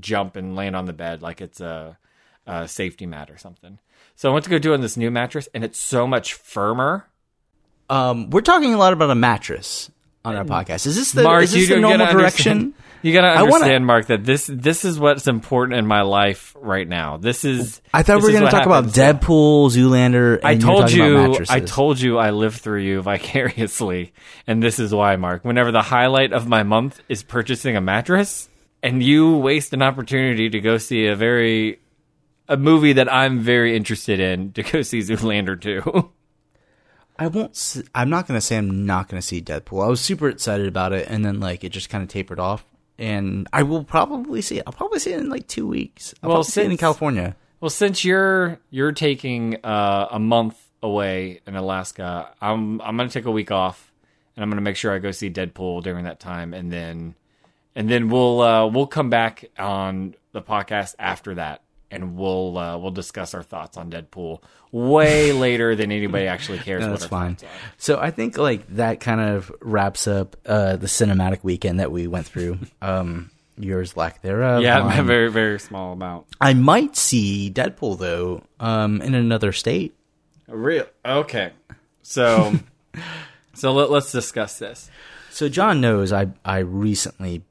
jump 0.00 0.34
and 0.34 0.56
land 0.56 0.74
on 0.74 0.86
the 0.86 0.92
bed 0.92 1.22
like 1.22 1.40
it's 1.40 1.60
a, 1.60 1.96
a 2.44 2.66
safety 2.66 3.06
mat 3.06 3.30
or 3.30 3.38
something. 3.38 3.78
So 4.16 4.28
I 4.28 4.32
went 4.32 4.42
to 4.46 4.50
go 4.50 4.58
do 4.58 4.74
on 4.74 4.80
this 4.80 4.96
new 4.96 5.12
mattress, 5.12 5.48
and 5.54 5.62
it's 5.62 5.78
so 5.78 6.08
much 6.08 6.34
firmer. 6.34 7.06
um, 7.88 8.30
we're 8.30 8.40
talking 8.40 8.74
a 8.74 8.76
lot 8.76 8.92
about 8.92 9.10
a 9.10 9.14
mattress 9.14 9.92
on 10.24 10.36
our 10.36 10.44
mm. 10.44 10.48
podcast. 10.48 10.86
Is 10.86 10.96
this 10.96 11.12
the 11.12 11.22
Mark, 11.22 11.44
is 11.44 11.52
this 11.52 11.68
the 11.68 11.80
normal 11.80 12.06
direction? 12.06 12.52
understand- 12.52 12.74
You 13.02 13.12
gotta 13.12 13.26
I 13.26 13.42
wanna- 13.42 13.54
understand, 13.54 13.86
Mark, 13.86 14.06
that 14.06 14.24
this 14.24 14.46
this 14.46 14.84
is 14.84 14.96
what's 14.96 15.26
important 15.26 15.76
in 15.76 15.88
my 15.88 16.02
life 16.02 16.54
right 16.60 16.86
now. 16.86 17.16
This 17.16 17.44
is. 17.44 17.80
I 17.92 18.04
thought 18.04 18.18
we 18.18 18.26
were 18.26 18.30
going 18.30 18.42
to 18.42 18.44
what 18.44 18.50
talk 18.52 18.66
about. 18.66 18.84
Deadpool, 18.84 19.70
Zoolander. 19.72 20.36
And 20.36 20.46
I 20.46 20.56
told 20.56 20.92
you. 20.92 21.36
I 21.48 21.58
told 21.58 22.00
you, 22.00 22.18
I 22.18 22.30
live 22.30 22.54
through 22.54 22.82
you 22.82 23.02
vicariously, 23.02 24.12
and 24.46 24.62
this 24.62 24.78
is 24.78 24.94
why, 24.94 25.16
Mark. 25.16 25.44
Whenever 25.44 25.72
the 25.72 25.82
highlight 25.82 26.32
of 26.32 26.46
my 26.46 26.62
month 26.62 27.00
is 27.08 27.24
purchasing 27.24 27.76
a 27.76 27.80
mattress, 27.80 28.48
and 28.84 29.02
you 29.02 29.36
waste 29.36 29.72
an 29.72 29.82
opportunity 29.82 30.48
to 30.50 30.60
go 30.60 30.78
see 30.78 31.06
a 31.06 31.16
very 31.16 31.80
a 32.48 32.56
movie 32.56 32.92
that 32.92 33.12
I'm 33.12 33.40
very 33.40 33.76
interested 33.76 34.20
in 34.20 34.52
to 34.52 34.62
go 34.62 34.82
see 34.82 35.00
Zoolander 35.00 35.60
2. 35.60 36.10
I 37.18 37.26
won't. 37.28 37.82
I'm 37.94 38.10
not 38.10 38.26
going 38.26 38.36
to 38.38 38.40
say 38.44 38.56
I'm 38.56 38.86
not 38.86 39.08
going 39.08 39.20
to 39.20 39.26
see 39.26 39.40
Deadpool. 39.40 39.84
I 39.84 39.88
was 39.88 40.00
super 40.00 40.28
excited 40.28 40.66
about 40.66 40.92
it, 40.92 41.06
and 41.08 41.24
then 41.24 41.40
like 41.40 41.62
it 41.64 41.68
just 41.70 41.88
kind 41.90 42.02
of 42.02 42.08
tapered 42.08 42.40
off. 42.40 42.64
And 42.98 43.48
I 43.52 43.62
will 43.64 43.84
probably 43.84 44.42
see 44.42 44.58
it. 44.58 44.64
I'll 44.66 44.72
probably 44.72 44.98
see 44.98 45.12
it 45.12 45.20
in 45.20 45.28
like 45.28 45.46
two 45.46 45.66
weeks. 45.66 46.14
I'll 46.22 46.28
Well, 46.28 46.36
probably 46.38 46.50
see 46.50 46.60
it 46.60 46.64
in 46.64 46.70
since- 46.72 46.80
California. 46.80 47.36
Well, 47.60 47.70
since 47.70 48.04
you're 48.04 48.58
you're 48.70 48.92
taking 48.92 49.56
uh, 49.64 50.08
a 50.10 50.18
month 50.18 50.58
away 50.82 51.40
in 51.46 51.54
Alaska, 51.54 52.32
I'm 52.40 52.80
I'm 52.80 52.96
gonna 52.96 53.08
take 53.08 53.24
a 53.26 53.30
week 53.30 53.50
off, 53.52 53.92
and 54.36 54.42
I'm 54.42 54.50
gonna 54.50 54.62
make 54.62 54.76
sure 54.76 54.92
I 54.92 54.98
go 54.98 55.10
see 55.12 55.30
Deadpool 55.30 55.82
during 55.84 56.04
that 56.04 56.18
time, 56.18 56.54
and 56.54 56.72
then 56.72 57.14
and 57.76 57.88
then 57.88 58.08
we'll 58.08 58.40
uh, 58.40 58.66
we'll 58.66 58.88
come 58.88 59.10
back 59.10 59.44
on 59.58 60.16
the 60.32 60.42
podcast 60.42 60.96
after 60.98 61.36
that, 61.36 61.62
and 61.92 62.16
we'll 62.16 62.58
uh, 62.58 62.78
we'll 62.78 62.90
discuss 62.90 63.34
our 63.34 63.42
thoughts 63.42 63.76
on 63.76 63.90
Deadpool 63.90 64.42
way 64.72 65.32
later 65.46 65.76
than 65.76 65.92
anybody 65.92 66.26
actually 66.26 66.58
cares. 66.58 66.80
No, 66.80 66.86
what 66.86 66.92
that's 66.92 67.04
our 67.04 67.08
fine. 67.08 67.34
thoughts 67.36 67.44
are. 67.44 67.72
So 67.76 68.00
I 68.00 68.10
think 68.10 68.38
like 68.38 68.66
that 68.74 68.98
kind 68.98 69.20
of 69.20 69.52
wraps 69.60 70.08
up 70.08 70.36
uh, 70.46 70.76
the 70.76 70.86
cinematic 70.86 71.44
weekend 71.44 71.78
that 71.78 71.92
we 71.92 72.06
went 72.08 72.26
through. 72.26 72.58
um, 72.82 73.30
yours 73.58 73.96
lack 73.96 74.22
thereof. 74.22 74.62
Yeah, 74.62 74.80
mine. 74.82 74.98
a 74.98 75.02
very 75.04 75.30
very 75.30 75.60
small 75.60 75.92
amount. 75.92 76.26
I 76.40 76.54
might 76.54 76.96
see 76.96 77.52
Deadpool 77.54 77.98
though. 77.98 78.42
Um, 78.58 79.02
in 79.02 79.14
another 79.14 79.52
state. 79.52 79.94
Real 80.48 80.86
okay. 81.04 81.52
So 82.02 82.54
so 83.54 83.72
let, 83.72 83.90
let's 83.90 84.10
discuss 84.10 84.58
this. 84.58 84.90
So 85.30 85.48
John 85.48 85.80
knows 85.80 86.12
I 86.12 86.28
I 86.44 86.58
recently, 86.58 87.42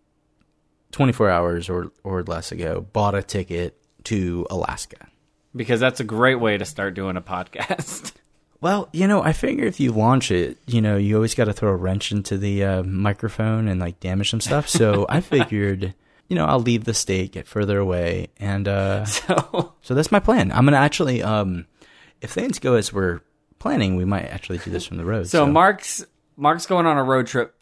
24 0.91 1.29
hours 1.29 1.69
or 1.69 1.91
or 2.03 2.23
less 2.23 2.51
ago, 2.51 2.81
bought 2.81 3.13
a 3.15 3.21
ticket 3.21 3.77
to 4.05 4.45
Alaska. 4.49 5.07
because 5.55 5.79
that's 5.79 5.99
a 5.99 6.03
great 6.03 6.39
way 6.39 6.57
to 6.57 6.65
start 6.65 6.93
doing 6.93 7.17
a 7.17 7.21
podcast. 7.21 8.13
Well, 8.61 8.89
you 8.93 9.07
know, 9.07 9.23
I 9.23 9.33
figure 9.33 9.65
if 9.65 9.79
you 9.79 9.91
launch 9.91 10.29
it, 10.29 10.59
you 10.67 10.81
know, 10.81 10.95
you 10.95 11.15
always 11.15 11.33
got 11.33 11.45
to 11.45 11.53
throw 11.53 11.71
a 11.71 11.75
wrench 11.75 12.11
into 12.11 12.37
the 12.37 12.63
uh, 12.63 12.83
microphone 12.83 13.67
and 13.67 13.81
like 13.81 13.99
damage 13.99 14.29
some 14.29 14.39
stuff. 14.39 14.69
So 14.69 15.07
I 15.09 15.19
figured, 15.33 15.95
you 16.27 16.35
know, 16.35 16.45
I'll 16.45 16.59
leave 16.59 16.83
the 16.83 16.93
state, 16.93 17.31
get 17.31 17.47
further 17.47 17.79
away, 17.79 18.27
and 18.37 18.67
uh, 18.67 19.05
so 19.17 19.73
so 19.81 19.95
that's 19.95 20.11
my 20.11 20.19
plan. 20.19 20.51
I'm 20.51 20.65
gonna 20.65 20.77
actually, 20.77 21.23
um, 21.23 21.65
if 22.21 22.29
things 22.29 22.59
go 22.59 22.75
as 22.75 22.93
we're 22.93 23.21
planning, 23.57 23.95
we 23.95 24.05
might 24.05 24.25
actually 24.25 24.59
do 24.59 24.69
this 24.69 24.85
from 24.85 24.97
the 24.97 25.05
road. 25.05 25.27
So 25.27 25.47
Mark's 25.47 26.05
Mark's 26.37 26.67
going 26.67 26.85
on 26.85 26.99
a 26.99 27.03
road 27.03 27.25
trip. 27.25 27.55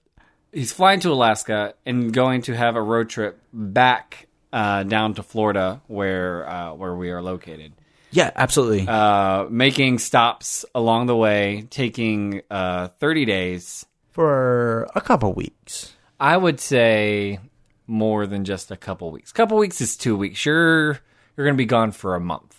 He's 0.51 0.74
flying 0.74 1.00
to 1.00 1.13
Alaska 1.13 1.75
and 1.86 2.12
going 2.12 2.41
to 2.41 2.58
have 2.58 2.75
a 2.75 2.81
road 2.81 3.08
trip 3.08 3.41
back 3.53 4.27
uh, 4.53 4.84
down 4.84 5.13
to 5.15 5.24
Florida, 5.24 5.82
where 5.88 6.50
uh, 6.50 6.74
where 6.74 6.96
we 6.96 7.10
are 7.12 7.22
located. 7.22 7.74
Yeah, 8.12 8.32
absolutely. 8.36 8.88
Uh, 8.88 9.46
making 9.50 10.00
stops 10.00 10.65
along 10.74 11.06
the 11.06 11.15
way, 11.15 11.68
taking 11.70 12.41
uh, 12.50 12.88
30 12.88 13.25
days. 13.25 13.86
For 14.12 14.88
a 14.96 15.01
couple 15.01 15.32
weeks. 15.34 15.94
I 16.20 16.36
would 16.36 16.60
say 16.60 17.39
more 17.86 18.25
than 18.27 18.46
just 18.46 18.72
a 18.72 18.75
couple 18.77 19.12
weeks. 19.12 19.32
couple 19.32 19.58
weeks 19.58 19.79
is 19.79 19.96
two 19.96 20.18
weeks. 20.18 20.44
You're 20.46 21.00
you're 21.38 21.46
going 21.46 21.53
to 21.53 21.58
be 21.58 21.65
gone 21.65 21.91
for 21.91 22.15
a 22.15 22.20
month. 22.20 22.56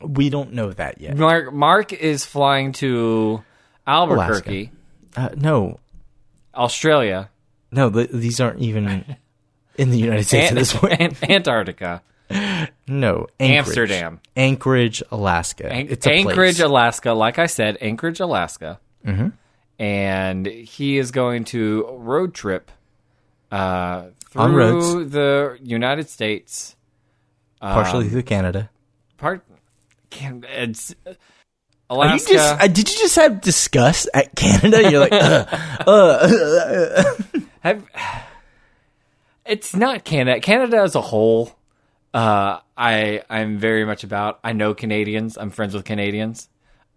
We 0.00 0.30
don't 0.30 0.52
know 0.52 0.72
that 0.72 1.00
yet. 1.00 1.16
Mark 1.16 1.52
Mark 1.52 1.92
is 1.92 2.24
flying 2.24 2.72
to 2.74 3.42
Albuquerque, 3.86 4.70
Uh, 5.16 5.30
no, 5.36 5.78
Australia, 6.54 7.30
no, 7.70 7.90
th- 7.90 8.10
these 8.10 8.40
aren't 8.40 8.60
even 8.60 9.16
in 9.76 9.90
the 9.90 9.98
United 9.98 10.24
States 10.24 10.50
at 10.50 10.54
this 10.56 10.72
point. 10.74 11.00
An- 11.00 11.16
Antarctica, 11.30 12.02
No, 12.86 13.26
Anchorage. 13.40 13.66
Amsterdam. 13.66 14.20
Anchorage, 14.36 15.02
Alaska. 15.10 15.70
An- 15.72 15.88
it's 15.90 16.06
Anchorage, 16.06 16.36
place. 16.56 16.60
Alaska. 16.60 17.12
Like 17.12 17.38
I 17.38 17.46
said, 17.46 17.78
Anchorage, 17.80 18.20
Alaska. 18.20 18.78
Mm-hmm. 19.06 19.28
And 19.78 20.46
he 20.46 20.98
is 20.98 21.10
going 21.10 21.44
to 21.46 21.86
road 21.98 22.34
trip 22.34 22.70
uh, 23.50 24.06
through 24.30 25.06
the 25.06 25.58
United 25.62 26.08
States. 26.08 26.76
partially 27.60 28.08
through 28.08 28.22
Canada. 28.22 28.70
Part, 29.18 29.44
can, 30.10 30.44
it's 30.56 30.94
Are 31.06 31.10
you 31.10 31.16
Alaska. 31.90 32.32
just, 32.32 32.60
uh, 32.60 32.66
did 32.68 32.90
you 32.90 32.98
just 32.98 33.16
have 33.16 33.40
disgust 33.40 34.08
at 34.14 34.34
Canada? 34.36 34.88
You're 34.90 35.00
like, 35.00 35.12
uh, 35.86 37.14
Have, 37.60 37.84
it's 39.52 39.76
not 39.76 40.04
Canada. 40.04 40.40
Canada 40.40 40.78
as 40.78 40.94
a 40.94 41.00
whole, 41.02 41.52
uh, 42.14 42.58
I 42.76 43.22
I'm 43.28 43.58
very 43.58 43.84
much 43.84 44.02
about. 44.02 44.40
I 44.42 44.52
know 44.52 44.74
Canadians. 44.74 45.36
I'm 45.36 45.50
friends 45.50 45.74
with 45.74 45.84
Canadians. 45.84 46.48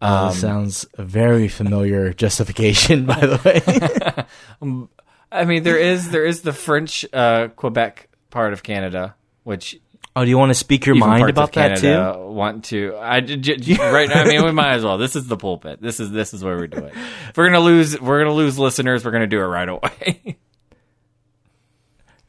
uh, 0.02 0.32
sounds 0.32 0.86
a 0.98 1.04
very 1.04 1.50
familiar 1.50 2.14
justification, 2.24 3.06
by 3.06 3.20
the 3.20 4.28
way. 4.62 4.88
I 5.32 5.44
mean, 5.44 5.64
there 5.64 5.78
is 5.78 6.12
there 6.12 6.26
is 6.26 6.42
the 6.44 6.54
French 6.54 7.06
uh, 7.12 7.50
Quebec 7.50 8.08
part 8.30 8.54
of 8.54 8.64
Canada, 8.64 9.16
which 9.44 9.78
oh, 10.16 10.24
do 10.24 10.30
you 10.30 10.38
want 10.38 10.52
to 10.52 10.56
speak 10.56 10.86
your 10.86 10.96
even 10.96 11.10
mind 11.10 11.30
about 11.30 11.52
that 11.54 11.80
too? 11.80 11.98
Want 12.32 12.66
to. 12.66 12.96
I 12.98 13.20
j- 13.20 13.58
j- 13.58 13.76
right. 13.78 14.10
I 14.16 14.24
mean, 14.24 14.46
we 14.46 14.52
might 14.52 14.76
as 14.76 14.84
well. 14.86 14.98
This 14.98 15.18
is 15.18 15.28
the 15.28 15.38
pulpit. 15.38 15.82
This 15.82 16.00
is 16.00 16.10
this 16.10 16.34
is 16.34 16.42
where 16.42 16.58
we 16.58 16.68
do 16.68 16.78
it. 16.86 16.94
If 17.30 17.36
we're 17.36 17.48
gonna 17.48 17.60
lose, 17.60 18.00
we're 18.00 18.20
gonna 18.20 18.34
lose 18.34 18.58
listeners. 18.58 19.04
We're 19.04 19.12
gonna 19.12 19.28
do 19.28 19.40
it 19.42 19.46
right 19.46 19.68
away. 19.70 20.38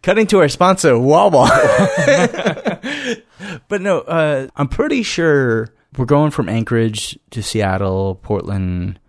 Cutting 0.07 0.29
to 0.29 0.39
our 0.39 0.49
sponsor, 0.49 0.97
Wawa. 0.97 1.49
but 3.69 3.81
no, 3.81 4.03
uh, 4.03 4.47
I'm 4.55 4.69
pretty 4.69 5.03
sure 5.03 5.75
we're 5.99 6.05
going 6.05 6.31
from 6.31 6.49
Anchorage 6.49 7.19
to 7.31 7.43
Seattle, 7.43 8.15
Portland, 8.23 9.01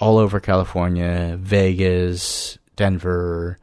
all 0.00 0.18
over 0.18 0.40
California, 0.40 1.38
Vegas, 1.40 2.58
Denver. 2.74 3.60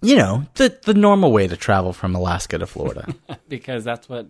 You 0.00 0.16
know, 0.16 0.46
the 0.54 0.74
the 0.84 0.94
normal 0.94 1.30
way 1.30 1.46
to 1.46 1.58
travel 1.58 1.92
from 1.92 2.14
Alaska 2.14 2.56
to 2.56 2.66
Florida. 2.66 3.14
because 3.50 3.84
that's 3.84 4.08
what 4.08 4.26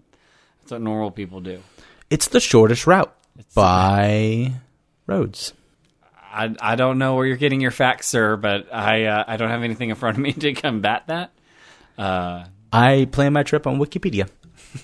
that's 0.62 0.72
what 0.72 0.80
normal 0.80 1.12
people 1.12 1.42
do. 1.42 1.62
it's 2.10 2.26
the 2.26 2.40
shortest 2.40 2.88
route 2.88 3.16
by 3.54 4.52
roads. 5.06 5.52
I, 6.12 6.56
I 6.60 6.74
don't 6.74 6.98
know 6.98 7.14
where 7.14 7.24
you're 7.24 7.36
getting 7.36 7.60
your 7.60 7.70
facts, 7.70 8.08
sir, 8.08 8.36
but 8.36 8.74
I 8.74 9.04
uh, 9.04 9.22
I 9.28 9.36
don't 9.36 9.50
have 9.50 9.62
anything 9.62 9.90
in 9.90 9.94
front 9.94 10.16
of 10.16 10.22
me 10.24 10.32
to 10.42 10.54
combat 10.54 11.04
that. 11.06 11.30
Uh, 11.96 12.44
I 12.72 13.08
plan 13.10 13.32
my 13.32 13.42
trip 13.42 13.66
on 13.66 13.78
Wikipedia. 13.78 14.28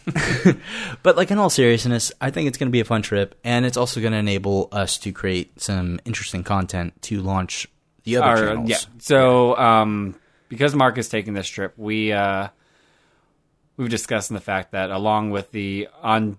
but 1.03 1.17
like 1.17 1.31
in 1.31 1.39
all 1.39 1.51
seriousness, 1.51 2.13
I 2.21 2.31
think 2.31 2.49
it's 2.49 2.59
going 2.59 2.69
to 2.69 2.73
be 2.73 2.81
a 2.81 2.85
fun 2.85 3.03
trip, 3.03 3.39
and 3.43 3.67
it's 3.67 3.77
also 3.77 4.01
going 4.01 4.13
to 4.13 4.19
enable 4.19 4.69
us 4.71 4.99
to 4.99 5.13
create 5.13 5.61
some 5.61 6.01
interesting 6.05 6.45
content 6.45 7.01
to 7.03 7.21
launch 7.21 7.67
the 8.05 8.17
other 8.17 8.27
our- 8.27 8.37
channels. 8.37 8.71
yeah. 8.71 8.79
So 8.99 9.57
um, 9.57 10.15
because 10.49 10.75
Mark 10.75 10.99
is 10.99 11.09
taking 11.09 11.35
this 11.35 11.49
trip, 11.49 11.75
we 11.77 12.13
uh, 12.13 12.49
we've 13.77 13.89
discussed 13.89 14.29
the 14.29 14.41
fact 14.41 14.73
that 14.73 14.91
along 14.91 15.31
with 15.31 15.51
the 15.51 15.89
on 16.03 16.37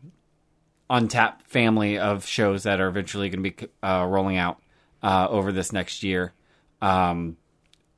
on 0.90 1.08
tap 1.08 1.42
family 1.44 1.98
of 1.98 2.26
shows 2.26 2.64
that 2.64 2.80
are 2.80 2.88
eventually 2.88 3.30
going 3.30 3.44
to 3.44 3.50
be 3.50 3.68
uh, 3.82 4.06
rolling 4.08 4.38
out 4.38 4.62
uh, 5.02 5.28
over 5.30 5.52
this 5.52 5.72
next 5.72 6.04
year. 6.04 6.34
Um, 6.82 7.38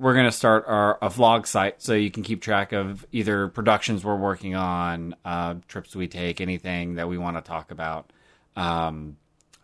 we're 0.03 0.13
going 0.13 0.25
to 0.25 0.33
start 0.33 0.65
our 0.67 0.97
a 1.01 1.07
vlog 1.07 1.47
site 1.47 1.81
so 1.81 1.93
you 1.93 2.11
can 2.11 2.23
keep 2.23 2.41
track 2.41 2.73
of 2.73 3.05
either 3.13 3.47
productions 3.47 4.03
we're 4.03 4.17
working 4.17 4.53
on, 4.53 5.15
uh, 5.23 5.55
trips 5.69 5.95
we 5.95 6.09
take, 6.09 6.41
anything 6.41 6.95
that 6.95 7.07
we 7.07 7.17
want 7.17 7.37
to 7.37 7.41
talk 7.41 7.71
about. 7.71 8.11
Um, 8.57 9.15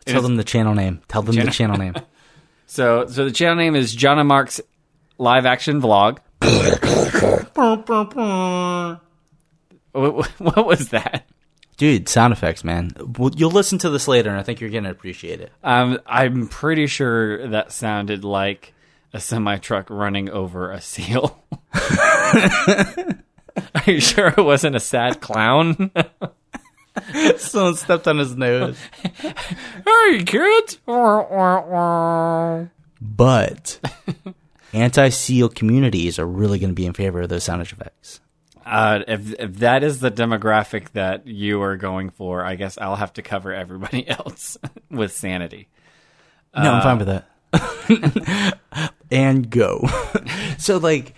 Tell 0.06 0.22
them 0.22 0.38
the 0.38 0.46
channel 0.46 0.74
name. 0.74 1.02
Tell 1.10 1.22
them 1.22 1.36
the 1.36 1.52
channel 1.52 1.78
name. 1.78 1.96
so, 2.68 3.06
so 3.08 3.26
the 3.26 3.32
channel 3.32 3.58
name 3.58 3.76
is 3.76 3.94
John 3.94 4.18
and 4.18 4.30
Mark's 4.30 4.62
live 5.18 5.46
action 5.46 5.82
vlog. 5.82 6.20
what, 9.92 10.28
what 10.40 10.66
was 10.66 10.90
that? 10.90 11.28
Dude, 11.76 12.08
sound 12.08 12.32
effects, 12.32 12.64
man. 12.64 12.92
You'll 13.36 13.52
listen 13.52 13.78
to 13.80 13.90
this 13.90 14.08
later, 14.08 14.30
and 14.30 14.40
I 14.40 14.44
think 14.44 14.62
you're 14.62 14.70
going 14.70 14.86
to 14.86 14.90
appreciate 14.90 15.42
it. 15.42 15.52
Um, 15.64 16.00
I'm 16.06 16.48
pretty 16.48 16.88
sure 16.88 17.46
that 17.50 17.74
sounded 17.74 18.24
like 18.24 18.74
a 19.14 19.20
semi 19.20 19.58
truck 19.58 19.90
running 19.90 20.30
over 20.30 20.72
a 20.72 20.82
seal. 20.82 21.42
Are 21.74 23.16
you 23.86 24.00
sure 24.00 24.28
it 24.28 24.44
wasn't 24.44 24.76
a 24.76 24.80
sad 24.80 25.22
clown? 25.22 25.92
Someone 27.38 27.76
stepped 27.76 28.08
on 28.08 28.18
his 28.18 28.36
nose. 28.36 28.78
hey, 29.04 30.24
kids! 30.26 30.80
But 33.02 33.80
anti-seal 34.74 35.50
communities 35.50 36.20
are 36.20 36.28
really 36.28 36.60
going 36.60 36.72
to 36.72 36.76
be 36.76 36.86
in 36.86 36.94
favor 36.94 37.22
of 37.22 37.30
those 37.30 37.44
sound 37.44 37.62
effects. 37.62 38.20
Uh, 38.66 39.00
if 39.08 39.34
if 39.40 39.56
that 39.56 39.84
is 39.84 40.00
the 40.00 40.12
demographic 40.12 40.92
that 40.92 41.26
you 41.26 41.62
are 41.62 41.76
going 41.76 42.12
for, 42.12 42.46
I 42.46 42.56
guess 42.56 42.78
I'll 42.78 42.98
have 42.98 43.14
to 43.14 43.24
cover 43.24 43.52
everybody 43.54 44.08
else 44.10 44.58
with 44.92 45.12
sanity. 45.12 45.70
No, 46.56 46.74
I'm 46.74 46.84
fine 46.84 47.00
with 47.00 47.08
that. 47.08 48.90
And 49.12 49.50
go. 49.50 49.88
so 50.58 50.78
like 50.78 51.14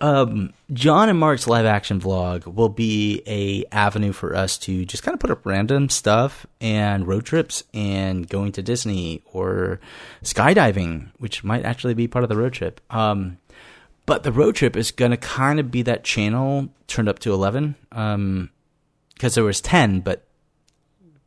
um 0.00 0.52
John 0.72 1.08
and 1.08 1.18
Mark's 1.18 1.46
live 1.46 1.64
action 1.66 2.00
vlog 2.00 2.46
will 2.46 2.68
be 2.68 3.22
a 3.26 3.64
avenue 3.70 4.12
for 4.12 4.34
us 4.34 4.58
to 4.58 4.84
just 4.84 5.02
kind 5.02 5.14
of 5.14 5.20
put 5.20 5.30
up 5.30 5.46
random 5.46 5.88
stuff 5.88 6.44
and 6.60 7.06
road 7.06 7.24
trips 7.24 7.62
and 7.72 8.28
going 8.28 8.52
to 8.52 8.62
Disney 8.62 9.22
or 9.32 9.78
skydiving, 10.24 11.10
which 11.18 11.44
might 11.44 11.64
actually 11.64 11.94
be 11.94 12.08
part 12.08 12.24
of 12.24 12.28
the 12.28 12.36
road 12.36 12.52
trip. 12.52 12.80
Um 12.90 13.38
but 14.04 14.24
the 14.24 14.32
road 14.32 14.56
trip 14.56 14.76
is 14.76 14.90
going 14.90 15.12
to 15.12 15.16
kind 15.16 15.60
of 15.60 15.70
be 15.70 15.82
that 15.82 16.02
channel 16.02 16.68
turned 16.88 17.08
up 17.08 17.20
to 17.20 17.32
11 17.32 17.76
um 17.92 18.50
because 19.14 19.36
there 19.36 19.44
was 19.44 19.60
10 19.60 20.00
but 20.00 20.26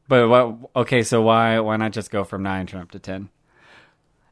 But 0.07 0.27
what, 0.27 0.57
okay, 0.75 1.01
so 1.03 1.21
why 1.21 1.59
why 1.59 1.77
not 1.77 1.93
just 1.93 2.11
go 2.11 2.23
from 2.23 2.43
nine 2.43 2.67
turn 2.67 2.81
up 2.81 2.91
to 2.91 2.99
ten? 2.99 3.29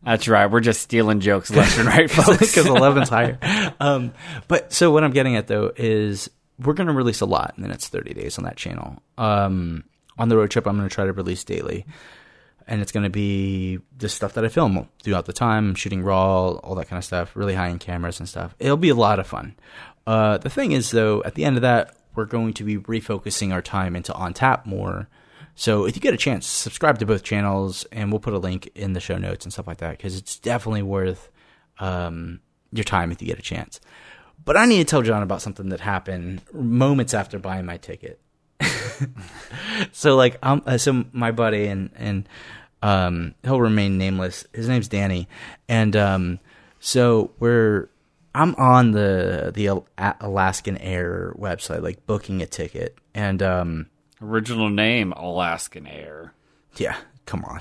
That's 0.04 0.28
right. 0.28 0.48
We're 0.48 0.60
just 0.60 0.82
stealing 0.82 1.20
jokes 1.20 1.50
left 1.52 1.78
and 1.78 1.88
right, 1.88 2.10
folks. 2.12 2.38
because 2.40 2.66
11's 2.66 3.10
higher. 3.10 3.40
Um, 3.80 4.14
but 4.48 4.72
so 4.72 4.92
what 4.92 5.04
I'm 5.04 5.12
getting 5.12 5.36
at 5.36 5.48
though 5.48 5.72
is 5.76 6.30
we're 6.60 6.74
going 6.74 6.88
to 6.88 6.94
release 6.94 7.20
a 7.22 7.26
lot 7.26 7.54
in 7.58 7.64
the 7.64 7.68
next 7.70 7.90
30 7.90 8.14
days 8.14 8.38
on 8.38 8.46
that 8.46 8.56
channel. 8.56 9.02
Um, 9.18 9.84
on 10.18 10.30
the 10.30 10.38
road 10.38 10.52
trip, 10.52 10.68
I'm 10.68 10.78
going 10.78 10.88
to 10.88 10.94
try 10.94 11.06
to 11.06 11.12
release 11.12 11.44
daily. 11.44 11.86
And 12.66 12.82
it's 12.82 12.92
going 12.94 13.04
to 13.04 13.10
be 13.10 13.80
the 13.98 14.08
stuff 14.08 14.34
that 14.36 14.46
I 14.46 14.48
film 14.48 14.88
throughout 15.02 15.26
the 15.26 15.34
time, 15.34 15.76
shooting 15.76 16.02
raw, 16.02 16.52
all 16.52 16.76
that 16.76 16.88
kind 16.88 16.98
of 16.98 17.04
stuff, 17.04 17.36
really 17.36 17.56
high 17.56 17.70
end 17.70 17.82
cameras 17.82 18.20
and 18.20 18.30
stuff. 18.30 18.56
It'll 18.60 18.78
be 18.78 18.90
a 18.90 18.96
lot 18.96 19.20
of 19.20 19.28
fun. 19.28 19.56
Uh, 20.08 20.38
the 20.38 20.50
thing 20.50 20.72
is, 20.72 20.92
though, 20.92 21.22
at 21.24 21.36
the 21.36 21.44
end 21.44 21.58
of 21.58 21.62
that, 21.64 21.96
we're 22.16 22.26
going 22.26 22.54
to 22.54 22.64
be 22.64 22.78
refocusing 22.78 23.52
our 23.52 23.62
time 23.62 23.96
into 23.96 24.14
On 24.14 24.34
Tap 24.34 24.66
more. 24.66 25.10
So 25.56 25.86
if 25.86 25.96
you 25.96 26.02
get 26.02 26.14
a 26.14 26.18
chance, 26.18 26.48
subscribe 26.48 27.00
to 27.00 27.06
both 27.06 27.24
channels, 27.24 27.86
and 27.92 28.12
we'll 28.12 28.20
put 28.20 28.34
a 28.34 28.40
link 28.40 28.70
in 28.76 28.94
the 28.94 29.00
show 29.00 29.18
notes 29.18 29.46
and 29.46 29.54
stuff 29.54 29.68
like 29.68 29.78
that 29.78 29.92
because 29.92 30.18
it's 30.18 30.40
definitely 30.40 30.82
worth 30.82 31.30
um, 31.80 32.40
your 32.72 32.84
time 32.84 33.12
if 33.12 33.22
you 33.22 33.28
get 33.28 33.40
a 33.40 33.44
chance. 33.44 33.80
But 34.44 34.58
I 34.58 34.66
need 34.66 34.80
to 34.80 34.84
tell 34.84 35.02
John 35.02 35.24
about 35.24 35.42
something 35.42 35.70
that 35.70 35.80
happened 35.80 36.42
moments 36.52 37.14
after 37.14 37.40
buying 37.40 37.66
my 37.66 37.78
ticket. 37.78 38.20
so 39.92 40.16
like, 40.16 40.38
um, 40.42 40.64
uh, 40.66 40.78
so 40.78 41.06
my 41.12 41.32
buddy 41.32 41.68
and 41.68 41.92
and 41.96 42.28
um, 42.82 43.36
he'll 43.44 43.62
remain 43.62 43.98
nameless. 43.98 44.46
His 44.54 44.68
name's 44.68 44.88
Danny, 44.88 45.28
and 45.70 45.96
um, 45.96 46.40
so 46.80 47.32
we're 47.40 47.90
I'm 48.36 48.56
on 48.56 48.92
the 48.92 49.52
the 49.54 49.84
Alaskan 50.20 50.78
Air 50.78 51.34
website, 51.38 51.82
like 51.82 52.06
booking 52.06 52.42
a 52.42 52.46
ticket, 52.48 52.98
and 53.14 53.42
um, 53.42 53.90
Original 54.24 54.70
name 54.70 55.12
Alaskan 55.14 55.86
Air. 55.88 56.34
yeah, 56.78 56.96
come 57.26 57.44
on. 57.44 57.60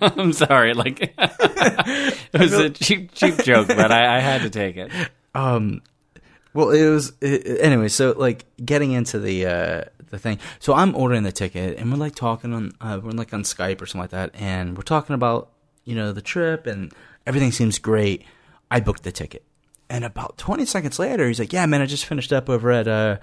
I'm 0.00 0.32
sorry, 0.32 0.74
like 0.74 1.14
it 1.18 2.40
was 2.40 2.52
a 2.52 2.70
cheap 2.70 3.12
cheap 3.14 3.42
joke, 3.42 3.68
but 3.68 3.90
I, 3.90 4.16
I 4.16 4.20
had 4.20 4.42
to 4.42 4.50
take 4.50 4.76
it. 4.76 4.92
when 5.32 5.80
Well, 6.54 6.70
it 6.70 6.88
was 6.88 7.12
it, 7.20 7.60
anyway. 7.60 7.88
So 7.88 8.14
like 8.16 8.44
getting 8.64 8.92
into 8.92 9.18
the 9.18 9.46
uh, 9.46 9.84
the 10.10 10.18
thing. 10.18 10.38
So 10.58 10.74
I'm 10.74 10.94
ordering 10.94 11.22
the 11.22 11.32
ticket, 11.32 11.78
and 11.78 11.90
we're 11.90 11.98
like 11.98 12.14
talking 12.14 12.52
on 12.52 12.72
uh, 12.80 13.00
we're 13.02 13.12
like 13.12 13.32
on 13.32 13.42
Skype 13.42 13.80
or 13.80 13.86
something 13.86 14.02
like 14.02 14.10
that, 14.10 14.30
and 14.34 14.76
we're 14.76 14.82
talking 14.82 15.14
about 15.14 15.50
you 15.84 15.94
know 15.94 16.12
the 16.12 16.22
trip, 16.22 16.66
and 16.66 16.92
everything 17.26 17.52
seems 17.52 17.78
great. 17.78 18.24
I 18.70 18.80
booked 18.80 19.02
the 19.04 19.12
ticket, 19.12 19.44
and 19.88 20.04
about 20.04 20.36
20 20.36 20.66
seconds 20.66 20.98
later, 20.98 21.26
he's 21.28 21.38
like, 21.38 21.52
"Yeah, 21.52 21.64
man, 21.66 21.80
I 21.80 21.86
just 21.86 22.04
finished 22.04 22.32
up 22.32 22.50
over 22.50 22.70
at 22.70 22.88
uh, 22.88 23.18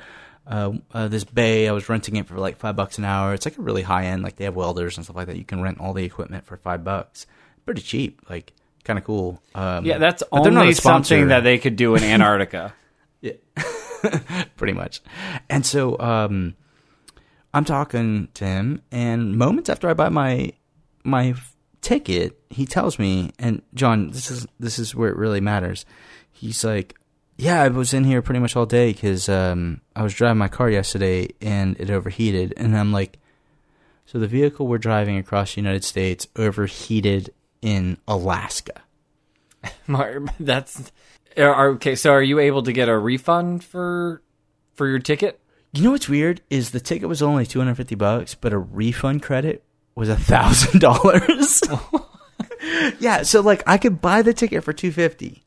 uh, 0.47 0.73
uh, 0.93 1.07
this 1.07 1.23
bay. 1.23 1.67
I 1.67 1.71
was 1.71 1.89
renting 1.89 2.15
it 2.17 2.27
for 2.27 2.37
like 2.37 2.57
five 2.57 2.75
bucks 2.75 2.97
an 2.97 3.05
hour. 3.05 3.33
It's 3.33 3.45
like 3.45 3.57
a 3.57 3.61
really 3.61 3.81
high 3.81 4.05
end. 4.05 4.23
Like 4.23 4.35
they 4.35 4.45
have 4.45 4.55
welders 4.55 4.97
and 4.97 5.05
stuff 5.05 5.15
like 5.15 5.27
that. 5.27 5.37
You 5.37 5.45
can 5.45 5.61
rent 5.61 5.79
all 5.79 5.93
the 5.93 6.03
equipment 6.05 6.45
for 6.45 6.57
five 6.57 6.83
bucks. 6.83 7.25
Pretty 7.65 7.81
cheap. 7.81 8.21
Like 8.29 8.53
kind 8.83 8.99
of 8.99 9.05
cool. 9.05 9.41
Um, 9.55 9.85
Yeah, 9.85 9.97
that's 9.97 10.23
only 10.31 10.73
something 10.73 11.29
that 11.29 11.43
they 11.43 11.57
could 11.57 11.75
do 11.75 11.95
in 11.95 12.03
Antarctica. 12.03 12.73
Yeah. 13.21 13.31
Pretty 14.57 14.73
much. 14.73 15.01
And 15.49 15.65
so 15.65 15.97
um 15.99 16.55
I'm 17.55 17.65
talking 17.65 18.27
to 18.35 18.45
him 18.45 18.81
and 18.91 19.35
moments 19.35 19.67
after 19.69 19.89
I 19.89 19.93
buy 19.95 20.09
my 20.09 20.51
my 21.03 21.33
ticket, 21.81 22.39
he 22.51 22.67
tells 22.67 22.99
me 22.99 23.31
and 23.39 23.63
John, 23.73 24.11
this 24.11 24.29
is 24.29 24.45
this 24.59 24.77
is 24.77 24.93
where 24.93 25.09
it 25.09 25.17
really 25.17 25.41
matters. 25.41 25.85
He's 26.31 26.63
like, 26.63 26.95
"Yeah, 27.37 27.61
I 27.61 27.67
was 27.67 27.93
in 27.93 28.03
here 28.03 28.21
pretty 28.21 28.39
much 28.39 28.55
all 28.55 28.65
day 28.65 28.93
cuz 28.93 29.29
um 29.29 29.81
I 29.95 30.03
was 30.03 30.13
driving 30.13 30.37
my 30.37 30.47
car 30.47 30.69
yesterday 30.69 31.29
and 31.41 31.75
it 31.79 31.89
overheated." 31.89 32.53
And 32.57 32.77
I'm 32.77 32.91
like, 32.91 33.17
"So 34.05 34.19
the 34.19 34.27
vehicle 34.27 34.67
we're 34.67 34.77
driving 34.77 35.17
across 35.17 35.55
the 35.55 35.61
United 35.61 35.83
States 35.83 36.27
overheated 36.35 37.31
in 37.61 37.97
Alaska." 38.07 38.81
That's 40.39 40.91
okay. 41.37 41.95
So, 41.95 42.11
are 42.11 42.23
you 42.23 42.39
able 42.39 42.63
to 42.63 42.71
get 42.71 42.89
a 42.89 42.97
refund 42.97 43.63
for 43.63 44.21
for 44.73 44.87
your 44.87 44.99
ticket? 44.99 45.39
You 45.73 45.83
know 45.83 45.91
what's 45.91 46.07
weird 46.07 46.41
is 46.49 46.71
the 46.71 46.79
ticket 46.79 47.09
was 47.09 47.21
only 47.21 47.45
two 47.45 47.59
hundred 47.59 47.75
fifty 47.75 47.95
bucks, 47.95 48.35
but 48.35 48.53
a 48.53 48.57
refund 48.57 49.23
credit 49.23 49.63
was 49.95 50.09
a 50.09 50.15
thousand 50.15 50.79
dollars. 50.79 51.61
Yeah, 52.99 53.23
so 53.23 53.41
like 53.41 53.63
I 53.67 53.77
could 53.77 54.01
buy 54.01 54.21
the 54.21 54.33
ticket 54.33 54.63
for 54.63 54.73
two 54.73 54.91
fifty, 54.91 55.43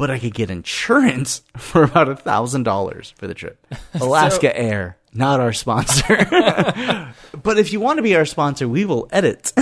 but 0.00 0.10
I 0.10 0.18
could 0.18 0.32
get 0.32 0.50
insurance 0.50 1.42
for 1.58 1.82
about 1.84 2.08
a 2.08 2.16
thousand 2.16 2.62
dollars 2.62 3.12
for 3.18 3.26
the 3.26 3.34
trip. 3.34 3.64
Alaska 4.00 4.58
Air, 4.58 4.96
not 5.12 5.40
our 5.40 5.52
sponsor. 5.52 6.16
but 7.42 7.58
if 7.58 7.70
you 7.70 7.80
want 7.80 7.98
to 7.98 8.02
be 8.02 8.16
our 8.16 8.24
sponsor, 8.24 8.66
we 8.66 8.86
will 8.86 9.08
edit. 9.12 9.52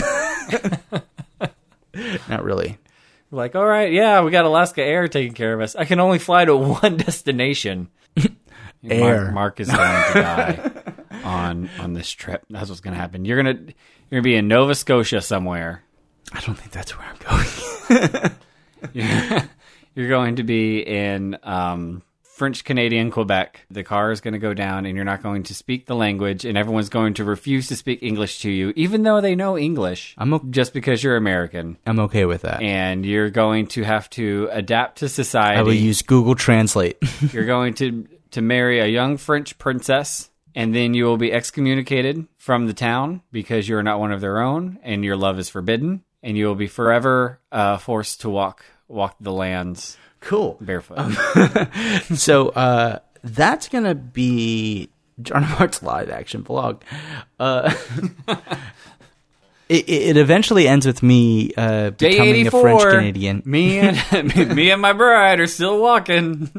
not 2.29 2.45
really. 2.45 2.79
Like, 3.33 3.57
all 3.57 3.67
right, 3.67 3.93
yeah, 3.93 4.23
we 4.23 4.31
got 4.31 4.45
Alaska 4.45 4.81
Air 4.81 5.09
taking 5.09 5.35
care 5.35 5.53
of 5.53 5.61
us. 5.61 5.75
I 5.75 5.85
can 5.85 5.99
only 5.99 6.21
fly 6.21 6.45
to 6.45 6.57
one 6.57 6.97
destination. 6.97 7.89
Air. 8.89 9.33
Mark, 9.33 9.35
Mark 9.35 9.61
is 9.61 9.67
going 9.67 9.81
to 9.81 10.13
die 10.15 10.71
on 11.25 11.69
on 11.81 11.95
this 11.95 12.11
trip. 12.11 12.45
That's 12.49 12.69
what's 12.69 12.81
going 12.81 12.95
to 12.95 13.01
happen. 13.01 13.25
You're 13.25 13.43
gonna 13.43 13.59
you're 13.59 14.21
gonna 14.21 14.23
be 14.23 14.37
in 14.37 14.47
Nova 14.47 14.77
Scotia 14.77 15.21
somewhere. 15.21 15.83
I 16.33 16.41
don't 16.41 16.55
think 16.55 16.71
that's 16.71 16.97
where 16.97 17.09
I'm 17.09 17.17
going. 17.27 18.33
You're, 18.93 19.49
you're 19.99 20.09
going 20.09 20.37
to 20.37 20.45
be 20.45 20.79
in 20.81 21.37
um, 21.43 22.03
French 22.23 22.63
Canadian 22.65 23.11
Quebec. 23.11 23.67
The 23.69 23.83
car 23.83 24.13
is 24.13 24.21
going 24.21 24.33
to 24.35 24.39
go 24.39 24.55
down, 24.55 24.87
and 24.87 24.95
you're 24.95 25.05
not 25.05 25.25
going 25.25 25.43
to 25.45 25.55
speak 25.55 25.87
the 25.87 25.97
language, 25.97 26.45
and 26.45 26.57
everyone's 26.57 26.89
going 26.89 27.15
to 27.15 27.25
refuse 27.25 27.67
to 27.67 27.77
speak 27.77 28.01
English 28.01 28.41
to 28.43 28.51
you, 28.51 28.73
even 28.77 29.03
though 29.03 29.21
they 29.21 29.35
know 29.35 29.59
English. 29.59 30.15
I'm 30.17 30.33
o- 30.33 30.45
just 30.51 30.73
because 30.73 31.03
you're 31.03 31.17
American, 31.17 31.79
I'm 31.85 31.99
okay 32.01 32.27
with 32.27 32.43
that. 32.43 32.63
and 32.63 33.05
you're 33.05 33.31
going 33.31 33.67
to 33.69 33.83
have 33.83 34.09
to 34.11 34.49
adapt 34.53 34.99
to 34.99 35.09
society. 35.09 35.59
I 35.59 35.63
will 35.63 35.75
use 35.75 36.03
Google 36.03 36.37
Translate. 36.37 36.97
you're 37.33 37.45
going 37.45 37.75
to 37.75 38.07
to 38.31 38.41
marry 38.43 38.79
a 38.79 38.87
young 38.87 39.17
French 39.17 39.59
princess. 39.59 40.31
And 40.55 40.75
then 40.75 40.93
you 40.93 41.05
will 41.05 41.19
be 41.19 41.33
excommunicated 41.33 42.27
from 42.37 42.67
the 42.67 42.73
town 42.73 43.23
because 43.31 43.69
you 43.69 43.77
are 43.77 43.83
not 43.83 44.01
one 44.01 44.11
of 44.11 44.21
their 44.21 44.41
own, 44.41 44.79
and 44.83 45.05
your 45.05 45.17
love 45.17 45.39
is 45.39 45.49
forbidden. 45.49 46.03
And 46.21 46.37
you 46.37 46.47
will 46.47 46.57
be 46.57 46.67
forever 46.67 47.39
uh, 47.53 47.77
forced 47.77 48.23
to 48.23 48.31
walk 48.31 48.65
walk 48.89 49.17
the 49.21 49.33
lands 49.33 49.97
cool. 50.21 50.57
barefoot. 50.61 50.99
so 52.17 52.49
uh, 52.51 52.99
that's 53.23 53.69
gonna 53.69 53.95
be 53.95 54.89
John 55.23 55.43
Mark's 55.59 55.83
live 55.83 56.11
action 56.11 56.43
vlog. 56.45 56.81
Uh, 57.39 57.75
it, 59.69 59.89
it 59.89 60.17
eventually 60.17 60.67
ends 60.67 60.87
with 60.87 61.03
me 61.03 61.53
uh, 61.57 61.91
becoming 61.91 62.47
a 62.47 62.51
French 62.51 62.83
Canadian. 62.83 63.43
Me 63.45 63.79
and 63.79 64.55
me 64.55 64.71
and 64.71 64.81
my 64.81 64.93
bride 64.93 65.41
are 65.41 65.47
still 65.47 65.81
walking. 65.81 66.51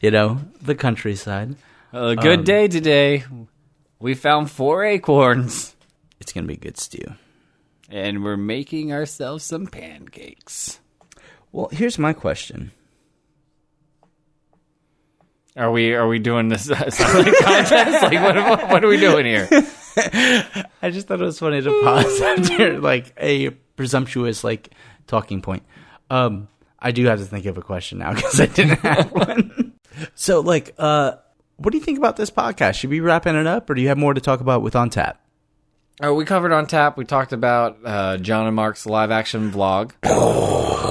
You 0.00 0.10
know, 0.10 0.40
the 0.62 0.74
countryside. 0.74 1.56
A 1.92 2.16
good 2.16 2.40
Um, 2.40 2.44
day 2.44 2.68
today. 2.68 3.24
We 4.00 4.14
found 4.14 4.50
four 4.50 4.84
acorns, 4.84 5.76
It's 6.18 6.32
gonna 6.32 6.46
be 6.48 6.56
good 6.56 6.76
stew. 6.78 7.12
and 7.88 8.24
we're 8.24 8.36
making 8.36 8.92
ourselves 8.92 9.44
some 9.44 9.66
pancakes. 9.68 10.80
Well, 11.52 11.68
here's 11.70 11.98
my 11.98 12.12
question. 12.14 12.72
Are 15.54 15.70
we 15.70 15.92
are 15.92 16.08
we 16.08 16.18
doing 16.18 16.48
this 16.48 16.70
uh, 16.70 16.90
silent 16.90 17.36
contest? 17.38 18.02
Like 18.02 18.20
what, 18.22 18.70
what 18.70 18.84
are 18.84 18.88
we 18.88 18.96
doing 18.96 19.26
here? 19.26 19.48
I 19.52 20.90
just 20.90 21.06
thought 21.06 21.20
it 21.20 21.24
was 21.24 21.38
funny 21.38 21.60
to 21.60 21.80
pause 21.84 22.20
after 22.22 22.80
like 22.80 23.12
a 23.18 23.50
presumptuous 23.76 24.42
like 24.42 24.70
talking 25.06 25.42
point. 25.42 25.62
Um, 26.08 26.48
I 26.78 26.90
do 26.92 27.04
have 27.04 27.18
to 27.18 27.26
think 27.26 27.44
of 27.44 27.58
a 27.58 27.62
question 27.62 27.98
now 27.98 28.14
because 28.14 28.40
I 28.40 28.46
didn't 28.46 28.80
have 28.80 29.12
one. 29.12 29.74
so, 30.14 30.40
like, 30.40 30.74
uh, 30.78 31.12
what 31.56 31.70
do 31.70 31.78
you 31.78 31.84
think 31.84 31.98
about 31.98 32.16
this 32.16 32.30
podcast? 32.30 32.74
Should 32.74 32.90
we 32.90 32.96
be 32.96 33.00
wrapping 33.00 33.36
it 33.36 33.46
up, 33.46 33.68
or 33.70 33.74
do 33.74 33.82
you 33.82 33.88
have 33.88 33.98
more 33.98 34.14
to 34.14 34.20
talk 34.20 34.40
about 34.40 34.62
with 34.62 34.74
On 34.74 34.90
Tap? 34.90 35.20
Uh, 36.02 36.12
we 36.12 36.24
covered 36.24 36.52
on 36.52 36.66
tap. 36.66 36.96
We 36.96 37.04
talked 37.04 37.32
about 37.32 37.78
uh, 37.84 38.16
John 38.16 38.46
and 38.46 38.56
Mark's 38.56 38.86
live 38.86 39.10
action 39.10 39.52
vlog. 39.52 39.92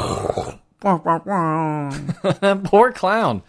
Poor 2.64 2.92
clown. 2.92 3.44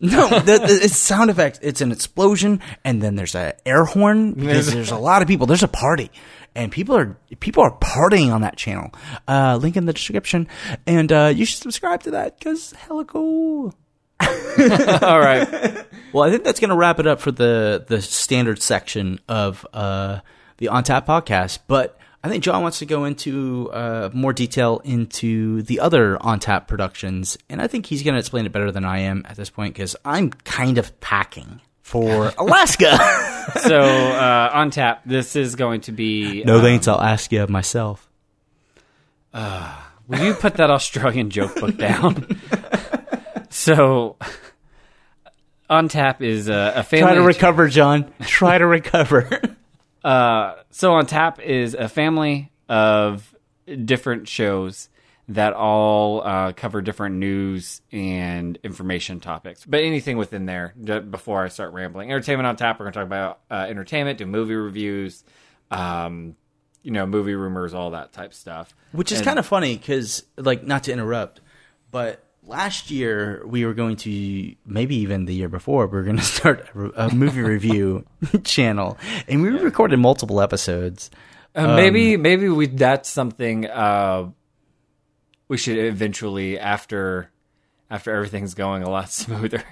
No, 0.00 0.28
the, 0.28 0.58
the, 0.58 0.80
it's 0.82 0.96
sound 0.96 1.30
effects. 1.30 1.60
It's 1.62 1.80
an 1.80 1.92
explosion, 1.92 2.60
and 2.84 3.00
then 3.00 3.14
there's 3.14 3.36
a 3.36 3.54
air 3.64 3.84
horn 3.84 4.32
because 4.32 4.72
there's 4.72 4.90
a 4.90 4.98
lot 4.98 5.22
of 5.22 5.28
people. 5.28 5.46
There's 5.46 5.62
a 5.62 5.68
party, 5.68 6.10
and 6.56 6.72
people 6.72 6.96
are 6.96 7.16
people 7.38 7.62
are 7.62 7.78
partying 7.78 8.32
on 8.34 8.40
that 8.40 8.56
channel. 8.56 8.90
Uh, 9.28 9.58
link 9.62 9.76
in 9.76 9.86
the 9.86 9.92
description, 9.92 10.48
and 10.88 11.12
uh, 11.12 11.32
you 11.32 11.44
should 11.44 11.62
subscribe 11.62 12.02
to 12.02 12.10
that 12.12 12.36
because 12.36 12.72
hella 12.72 13.04
cool. 13.04 13.74
All 14.20 15.20
right. 15.20 15.86
Well, 16.12 16.24
I 16.24 16.30
think 16.30 16.42
that's 16.42 16.58
going 16.58 16.70
to 16.70 16.76
wrap 16.76 16.98
it 16.98 17.06
up 17.06 17.20
for 17.20 17.30
the 17.30 17.84
the 17.86 18.02
standard 18.02 18.60
section 18.60 19.20
of 19.28 19.64
uh, 19.72 20.18
the 20.58 20.68
On 20.68 20.82
Tap 20.82 21.06
podcast. 21.06 21.60
But 21.68 21.96
I 22.24 22.28
think 22.28 22.44
John 22.44 22.62
wants 22.62 22.78
to 22.78 22.86
go 22.86 23.04
into 23.04 23.70
uh, 23.72 24.10
more 24.12 24.32
detail 24.32 24.80
into 24.84 25.62
the 25.62 25.80
other 25.80 26.22
On 26.22 26.38
Tap 26.38 26.68
productions, 26.68 27.36
and 27.48 27.60
I 27.60 27.66
think 27.66 27.86
he's 27.86 28.02
going 28.02 28.14
to 28.14 28.20
explain 28.20 28.46
it 28.46 28.52
better 28.52 28.70
than 28.70 28.84
I 28.84 29.00
am 29.00 29.24
at 29.28 29.36
this 29.36 29.50
point 29.50 29.74
because 29.74 29.96
I'm 30.04 30.30
kind 30.30 30.78
of 30.78 30.98
packing 31.00 31.60
for 31.80 32.32
Alaska. 32.38 32.98
So 33.62 33.80
uh, 33.80 34.50
on 34.52 34.70
tap, 34.70 35.02
this 35.04 35.34
is 35.34 35.56
going 35.56 35.80
to 35.82 35.92
be. 35.92 36.44
no 36.44 36.58
uh, 36.58 36.62
thanks, 36.62 36.86
I'll 36.86 37.00
ask 37.00 37.32
you 37.32 37.44
myself. 37.48 38.08
Will 40.12 40.20
you 40.26 40.34
put 40.34 40.54
that 40.54 40.70
Australian 40.70 41.30
joke 41.30 41.54
book 41.54 41.76
down? 41.76 42.38
so, 43.50 44.16
on 45.70 45.88
tap 45.88 46.20
is 46.20 46.48
a, 46.48 46.72
a 46.76 46.82
family. 46.82 47.06
Try 47.06 47.14
to 47.14 47.22
recover, 47.22 47.68
John. 47.68 48.12
Try 48.20 48.58
to 48.58 48.66
recover. 48.66 49.40
Uh, 50.04 50.54
so 50.70 50.92
on 50.94 51.06
tap 51.06 51.40
is 51.40 51.74
a 51.74 51.88
family 51.88 52.50
of 52.68 53.34
different 53.84 54.28
shows 54.28 54.88
that 55.28 55.52
all 55.52 56.20
uh, 56.26 56.52
cover 56.52 56.82
different 56.82 57.16
news 57.16 57.80
and 57.92 58.58
information 58.64 59.20
topics. 59.20 59.64
But 59.64 59.82
anything 59.82 60.16
within 60.16 60.46
there. 60.46 60.74
Before 61.10 61.44
I 61.44 61.48
start 61.48 61.72
rambling, 61.72 62.10
entertainment 62.10 62.46
on 62.46 62.56
tap. 62.56 62.78
We're 62.80 62.86
going 62.86 62.92
to 62.94 62.98
talk 62.98 63.06
about 63.06 63.40
uh, 63.50 63.66
entertainment, 63.68 64.18
do 64.18 64.26
movie 64.26 64.54
reviews, 64.56 65.22
um, 65.70 66.34
you 66.82 66.90
know, 66.90 67.06
movie 67.06 67.34
rumors, 67.36 67.72
all 67.72 67.92
that 67.92 68.12
type 68.12 68.34
stuff. 68.34 68.74
Which 68.90 69.12
is 69.12 69.18
And- 69.18 69.26
kind 69.26 69.38
of 69.38 69.46
funny 69.46 69.76
because, 69.76 70.24
like, 70.36 70.64
not 70.64 70.84
to 70.84 70.92
interrupt, 70.92 71.40
but 71.92 72.22
last 72.46 72.90
year 72.90 73.42
we 73.46 73.64
were 73.64 73.74
going 73.74 73.96
to, 73.96 74.54
maybe 74.66 74.96
even 74.96 75.24
the 75.24 75.34
year 75.34 75.48
before, 75.48 75.86
we 75.86 75.98
were 75.98 76.04
going 76.04 76.16
to 76.18 76.22
start 76.22 76.68
a, 76.74 77.06
a 77.06 77.14
movie 77.14 77.42
review 77.42 78.04
channel, 78.44 78.98
and 79.28 79.42
we 79.42 79.50
recorded 79.50 79.98
multiple 79.98 80.40
episodes. 80.40 81.10
Uh, 81.54 81.76
maybe 81.76 82.16
maybe 82.16 82.48
we 82.48 82.66
that's 82.66 83.10
something 83.10 83.66
uh, 83.66 84.26
we 85.48 85.58
should 85.58 85.76
eventually 85.76 86.58
after 86.58 87.30
after 87.90 88.10
everything's 88.14 88.54
going 88.54 88.82
a 88.82 88.88
lot 88.88 89.10
smoother. 89.12 89.62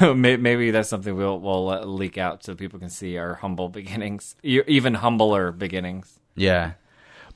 Maybe 0.00 0.70
that's 0.70 0.88
something 0.88 1.14
we'll 1.14 1.38
we'll 1.38 1.66
leak 1.86 2.16
out 2.16 2.42
so 2.42 2.54
people 2.54 2.78
can 2.78 2.88
see 2.88 3.18
our 3.18 3.34
humble 3.34 3.68
beginnings, 3.68 4.36
even 4.42 4.94
humbler 4.94 5.52
beginnings. 5.52 6.18
Yeah, 6.34 6.72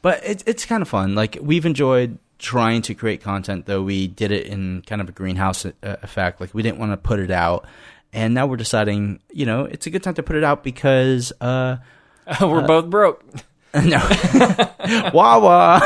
but 0.01 0.23
it's 0.25 0.43
it's 0.47 0.65
kind 0.65 0.81
of 0.81 0.89
fun. 0.89 1.15
Like 1.15 1.37
we've 1.43 1.67
enjoyed 1.67 2.19
trying 2.39 2.83
to 2.83 2.95
create 2.95 3.21
content, 3.23 3.67
though 3.67 3.83
we 3.83 4.07
did 4.09 4.31
it 4.31 4.47
in 4.47 4.83
kind 4.83 5.01
of 5.01 5.09
a 5.09 5.13
greenhouse 5.13 5.65
uh, 5.67 5.71
effect. 5.83 6.41
Like 6.41 6.53
we 6.55 6.63
didn't 6.63 6.79
want 6.79 6.93
to 6.93 6.97
put 6.97 7.19
it 7.19 7.31
out, 7.31 7.67
and 8.13 8.35
now 8.35 8.47
we're 8.47 8.57
deciding, 8.57 9.21
you 9.33 9.47
know, 9.47 9.65
it's 9.65 9.87
a 9.87 9.91
good 9.91 10.03
time 10.03 10.15
to 10.15 10.23
put 10.23 10.37
it 10.37 10.45
out 10.45 10.63
because, 10.65 11.33
uh, 11.41 11.77
We're 12.41 12.67
both 12.67 12.91
broke. 12.91 13.25
no, 13.75 13.99
Wawa. 15.15 15.81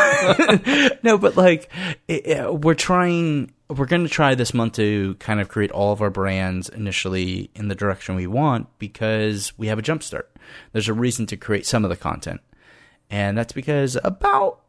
no, 1.02 1.18
but 1.18 1.36
like 1.36 1.70
it, 2.08 2.26
it- 2.26 2.54
we're 2.54 2.74
trying. 2.74 3.52
We're 3.68 3.86
going 3.86 4.02
to 4.02 4.08
try 4.08 4.34
this 4.34 4.52
month 4.52 4.74
to 4.74 5.14
kind 5.20 5.40
of 5.40 5.48
create 5.48 5.70
all 5.70 5.92
of 5.92 6.00
our 6.02 6.10
brands 6.10 6.68
initially 6.68 7.50
in 7.54 7.68
the 7.68 7.76
direction 7.76 8.16
we 8.16 8.26
want 8.26 8.66
because 8.80 9.56
we 9.58 9.68
have 9.68 9.78
a 9.78 9.82
jump 9.82 10.02
start. 10.02 10.28
There's 10.72 10.88
a 10.88 10.92
reason 10.92 11.26
to 11.26 11.36
create 11.36 11.66
some 11.66 11.84
of 11.84 11.90
the 11.90 11.96
content, 11.96 12.40
and 13.10 13.38
that's 13.38 13.52
because 13.52 13.96
about 14.02 14.60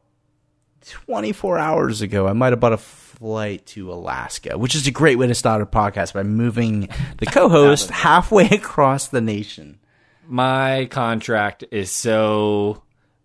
24 0.89 1.57
hours 1.57 2.01
ago, 2.01 2.27
I 2.27 2.33
might 2.33 2.51
have 2.53 2.59
bought 2.59 2.73
a 2.73 2.77
flight 2.77 3.65
to 3.67 3.91
Alaska, 3.91 4.57
which 4.57 4.75
is 4.75 4.87
a 4.87 4.91
great 4.91 5.17
way 5.17 5.27
to 5.27 5.35
start 5.35 5.61
a 5.61 5.65
podcast 5.65 6.13
by 6.13 6.23
moving 6.23 6.89
the 7.17 7.25
co-host 7.31 7.89
halfway 7.89 8.47
across 8.49 9.07
the 9.07 9.21
nation. 9.21 9.79
My 10.27 10.87
contract 10.89 11.63
is 11.71 11.91
so 11.91 12.83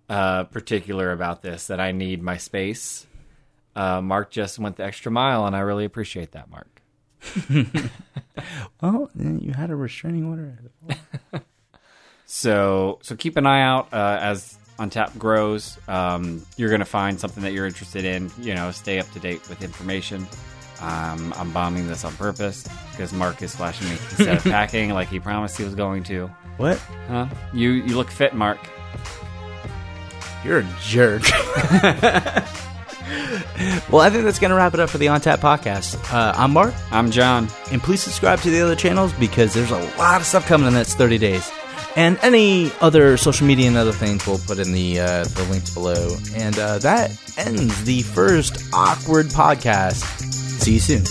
uh, 0.08 0.44
particular 0.44 1.12
about 1.12 1.42
this 1.42 1.68
that 1.68 1.80
I 1.80 1.92
need 1.92 2.22
my 2.22 2.36
space. 2.36 3.06
Uh, 3.74 4.00
Mark 4.00 4.30
just 4.30 4.58
went 4.58 4.76
the 4.76 4.84
extra 4.84 5.12
mile, 5.12 5.46
and 5.46 5.54
I 5.54 5.60
really 5.60 5.84
appreciate 5.84 6.32
that, 6.32 6.48
Mark. 6.50 6.82
Oh, 8.82 9.08
you 9.16 9.54
had 9.54 9.70
a 9.70 9.76
restraining 9.76 10.26
order. 10.26 10.58
So 12.28 12.98
so 13.02 13.14
keep 13.14 13.36
an 13.36 13.46
eye 13.46 13.62
out 13.62 13.94
uh, 13.94 14.18
as 14.20 14.58
On 14.78 14.90
Tap 14.90 15.16
grows. 15.18 15.78
Um, 15.88 16.44
you're 16.56 16.68
going 16.68 16.80
to 16.80 16.84
find 16.84 17.18
something 17.18 17.42
that 17.42 17.52
you're 17.52 17.66
interested 17.66 18.04
in. 18.04 18.30
You 18.38 18.54
know, 18.54 18.70
stay 18.70 18.98
up 18.98 19.10
to 19.12 19.18
date 19.18 19.48
with 19.48 19.62
information. 19.62 20.26
Um, 20.80 21.32
I'm 21.36 21.50
bombing 21.52 21.86
this 21.86 22.04
on 22.04 22.14
purpose 22.16 22.68
because 22.90 23.12
Mark 23.12 23.40
is 23.40 23.54
flashing 23.54 23.88
me 23.88 23.94
instead 23.94 24.36
of 24.36 24.44
packing 24.52 24.90
like 24.90 25.08
he 25.08 25.18
promised 25.18 25.56
he 25.56 25.64
was 25.64 25.74
going 25.74 26.02
to. 26.04 26.26
What? 26.58 26.78
Huh? 27.08 27.26
You 27.54 27.70
you 27.70 27.96
look 27.96 28.10
fit, 28.10 28.34
Mark. 28.34 28.58
You're 30.44 30.58
a 30.60 30.76
jerk. 30.82 31.22
well, 33.90 34.00
I 34.02 34.10
think 34.10 34.24
that's 34.24 34.38
going 34.38 34.50
to 34.50 34.56
wrap 34.56 34.74
it 34.74 34.80
up 34.80 34.90
for 34.90 34.98
the 34.98 35.08
On 35.08 35.20
Tap 35.20 35.40
podcast. 35.40 35.96
Uh, 36.12 36.32
I'm 36.36 36.52
Mark, 36.52 36.74
I'm 36.90 37.10
John. 37.10 37.48
and 37.70 37.82
please 37.82 38.02
subscribe 38.02 38.40
to 38.40 38.50
the 38.50 38.60
other 38.60 38.76
channels 38.76 39.12
because 39.14 39.54
there's 39.54 39.70
a 39.70 39.78
lot 39.96 40.20
of 40.20 40.26
stuff 40.26 40.46
coming 40.46 40.66
in 40.66 40.72
the 40.72 40.80
next 40.80 40.94
30 40.94 41.18
days. 41.18 41.50
And 41.96 42.18
any 42.22 42.70
other 42.80 43.16
social 43.16 43.46
media 43.46 43.68
and 43.68 43.76
other 43.76 43.92
things 43.92 44.26
we'll 44.26 44.38
put 44.38 44.59
in 44.59 44.72
the 44.72 45.00
uh, 45.00 45.24
the 45.24 45.46
links 45.50 45.70
below. 45.70 46.16
And 46.35 46.59
uh, 46.59 46.78
that 46.78 47.11
ends 47.38 47.85
the 47.85 48.02
first 48.02 48.62
awkward 48.72 49.26
podcast. 49.26 50.04
See 50.61 50.74
you 50.74 50.80
soon. 50.80 51.04